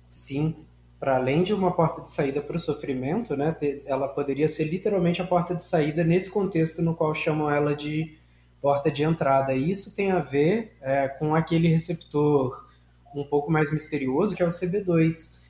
[0.07, 0.67] Sim,
[1.01, 3.57] para além de uma porta de saída para o sofrimento, né,
[3.87, 8.19] ela poderia ser literalmente a porta de saída nesse contexto no qual chamam ela de
[8.65, 9.53] porta de entrada.
[9.53, 12.67] E isso tem a ver é, com aquele receptor
[13.15, 15.43] um pouco mais misterioso que é o CB2,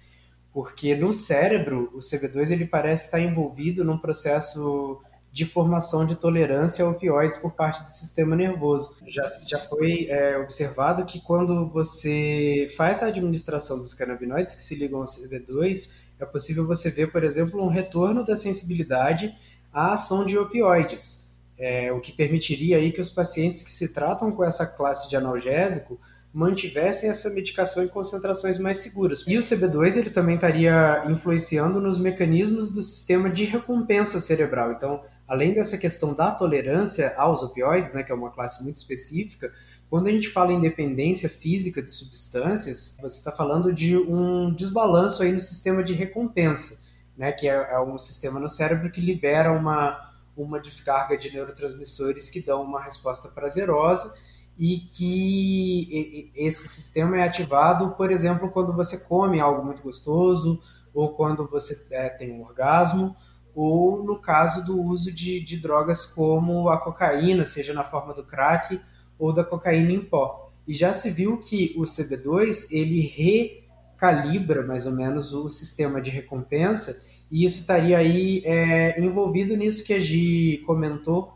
[0.52, 5.00] porque no cérebro o CB2 ele parece estar envolvido num processo
[5.30, 8.96] de formação de tolerância a opioides por parte do sistema nervoso.
[9.06, 14.74] Já, já foi é, observado que quando você faz a administração dos canabinoides que se
[14.74, 19.32] ligam ao CB2, é possível você ver, por exemplo, um retorno da sensibilidade
[19.72, 21.23] à ação de opioides,
[21.58, 25.16] é, o que permitiria aí que os pacientes que se tratam com essa classe de
[25.16, 25.98] analgésico
[26.34, 29.24] mantivessem essa medicação em concentrações mais seguras.
[29.28, 34.72] E o CB2 ele também estaria influenciando nos mecanismos do sistema de recompensa cerebral.
[34.72, 39.52] Então, além dessa questão da tolerância aos opioides, né, que é uma classe muito específica,
[39.88, 45.22] quando a gente fala em dependência física de substâncias, você está falando de um desbalanço
[45.22, 46.82] aí no sistema de recompensa,
[47.16, 52.30] né, que é, é, um sistema no cérebro que libera uma, uma descarga de neurotransmissores
[52.30, 54.14] que dão uma resposta prazerosa
[54.56, 60.60] e que esse sistema é ativado, por exemplo, quando você come algo muito gostoso
[60.92, 63.16] ou quando você é, tem um orgasmo
[63.54, 68.24] ou no caso do uso de, de drogas como a cocaína, seja na forma do
[68.24, 68.80] crack
[69.18, 70.52] ou da cocaína em pó.
[70.66, 76.10] E já se viu que o CB2 ele recalibra mais ou menos o sistema de
[76.10, 81.34] recompensa e isso estaria aí é, envolvido nisso que a Gi comentou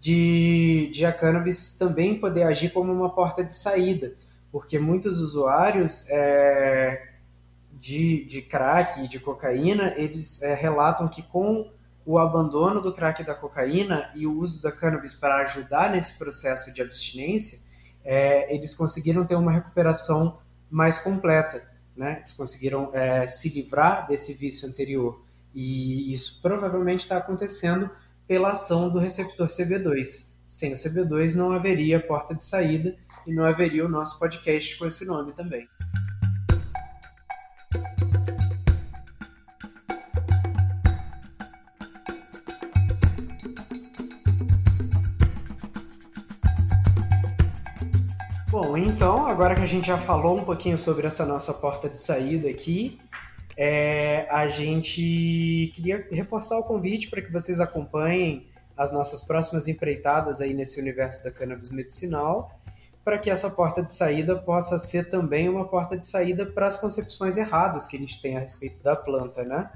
[0.00, 4.14] de, de a cannabis também poder agir como uma porta de saída,
[4.52, 7.10] porque muitos usuários é,
[7.72, 11.70] de, de crack e de cocaína, eles é, relatam que com
[12.04, 16.18] o abandono do crack e da cocaína e o uso da cannabis para ajudar nesse
[16.18, 17.60] processo de abstinência,
[18.04, 20.38] é, eles conseguiram ter uma recuperação
[20.70, 21.62] mais completa,
[22.00, 22.16] né?
[22.20, 25.22] Eles conseguiram é, se livrar desse vício anterior.
[25.54, 27.90] E isso provavelmente está acontecendo
[28.26, 30.36] pela ação do receptor CB2.
[30.46, 32.96] Sem o CB2 não haveria porta de saída
[33.26, 35.68] e não haveria o nosso podcast com esse nome também.
[48.70, 51.98] Bom, então, agora que a gente já falou um pouquinho sobre essa nossa porta de
[51.98, 53.00] saída aqui,
[53.56, 60.40] é, a gente queria reforçar o convite para que vocês acompanhem as nossas próximas empreitadas
[60.40, 62.56] aí nesse universo da cannabis medicinal,
[63.04, 66.76] para que essa porta de saída possa ser também uma porta de saída para as
[66.76, 69.68] concepções erradas que a gente tem a respeito da planta, né?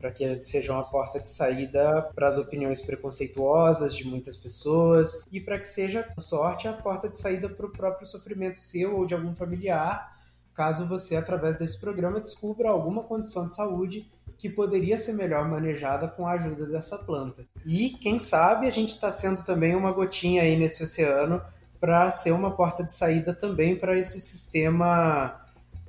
[0.00, 5.38] Para que seja uma porta de saída para as opiniões preconceituosas de muitas pessoas e
[5.38, 9.04] para que seja, por sorte, a porta de saída para o próprio sofrimento seu ou
[9.04, 10.18] de algum familiar,
[10.54, 14.08] caso você, através desse programa, descubra alguma condição de saúde
[14.38, 17.44] que poderia ser melhor manejada com a ajuda dessa planta.
[17.66, 21.42] E, quem sabe, a gente está sendo também uma gotinha aí nesse oceano
[21.78, 25.40] para ser uma porta de saída também para esse sistema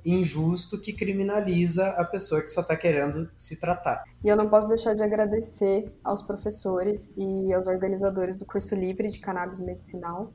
[0.04, 4.04] injusto que criminaliza a pessoa que só está querendo se tratar.
[4.22, 9.08] E eu não posso deixar de agradecer aos professores e aos organizadores do curso livre
[9.08, 10.32] de cannabis medicinal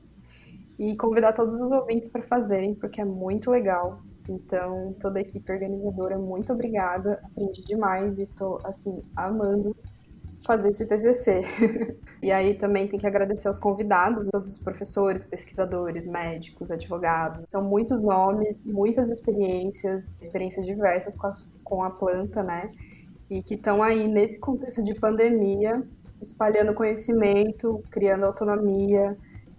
[0.78, 4.00] e convidar todos os ouvintes para fazerem, porque é muito legal.
[4.28, 7.20] Então, toda a equipe organizadora, muito obrigada.
[7.24, 9.74] Aprendi demais e estou assim amando
[10.44, 11.42] fazer esse TCC.
[12.22, 17.44] e aí também tem que agradecer aos convidados, todos os professores, pesquisadores, médicos, advogados.
[17.50, 21.34] São muitos nomes, muitas experiências, experiências diversas com a,
[21.64, 22.70] com a planta, né?
[23.30, 25.82] E que estão aí nesse contexto de pandemia,
[26.22, 29.16] espalhando conhecimento, criando autonomia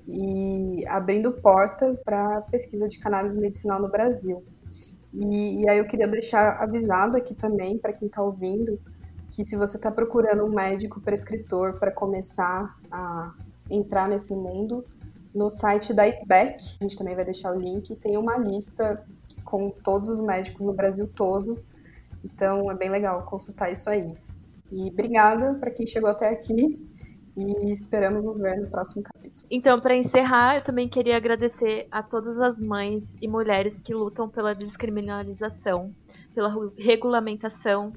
[0.08, 4.44] e abrindo portas para pesquisa de cannabis medicinal no Brasil.
[5.14, 8.80] E, e aí eu queria deixar avisado aqui também para quem está ouvindo
[9.32, 13.34] que se você está procurando um médico prescritor para começar a
[13.70, 14.84] entrar nesse mundo,
[15.34, 19.06] no site da SBEC, a gente também vai deixar o link, tem uma lista
[19.46, 21.64] com todos os médicos no Brasil todo.
[22.24, 24.16] Então é bem legal consultar isso aí.
[24.72, 26.88] E obrigada para quem chegou até aqui
[27.36, 29.48] e esperamos nos ver no próximo capítulo.
[29.50, 34.30] Então, para encerrar, eu também queria agradecer a todas as mães e mulheres que lutam
[34.30, 35.94] pela descriminalização,
[36.36, 37.94] pela regulamentação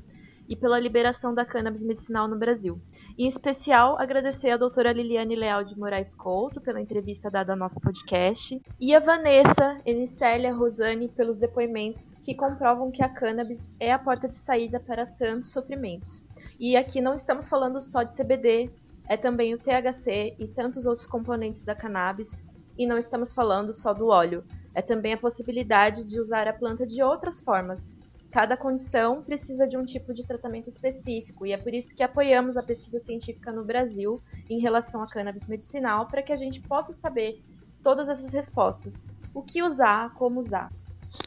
[0.49, 2.81] e pela liberação da cannabis medicinal no Brasil.
[3.17, 7.81] Em especial, agradecer a doutora Liliane Leal de Moraes Couto pela entrevista dada ao nosso
[7.81, 13.99] podcast e a Vanessa, Enicélia, Rosane pelos depoimentos que comprovam que a cannabis é a
[13.99, 16.23] porta de saída para tantos sofrimentos.
[16.59, 18.71] E aqui não estamos falando só de CBD,
[19.09, 22.43] é também o THC e tantos outros componentes da cannabis,
[22.79, 24.45] e não estamos falando só do óleo,
[24.75, 27.93] é também a possibilidade de usar a planta de outras formas,
[28.33, 32.57] Cada condição precisa de um tipo de tratamento específico e é por isso que apoiamos
[32.57, 34.19] a pesquisa científica no Brasil
[34.49, 37.43] em relação à cannabis medicinal para que a gente possa saber
[37.83, 39.05] todas essas respostas.
[39.35, 40.71] O que usar, como usar.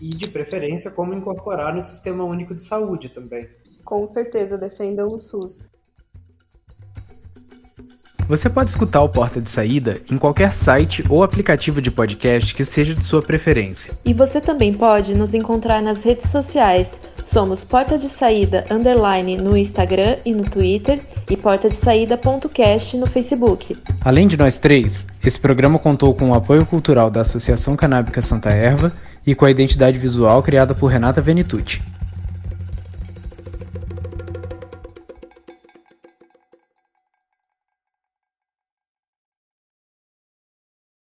[0.01, 3.47] E de preferência como incorporar no sistema único de saúde também.
[3.83, 5.69] Com certeza, defendam o SUS.
[8.27, 12.65] Você pode escutar o Porta de Saída em qualquer site ou aplicativo de podcast que
[12.65, 13.93] seja de sua preferência.
[14.03, 16.99] E você também pode nos encontrar nas redes sociais.
[17.23, 20.99] Somos Porta de Saída Underline no Instagram e no Twitter
[21.29, 23.77] e Porta de Saída.cast no Facebook.
[24.03, 28.49] Além de nós três, esse programa contou com o apoio cultural da Associação Canábica Santa
[28.49, 28.91] Erva
[29.25, 31.81] e com a identidade visual criada por Renata Venitucci.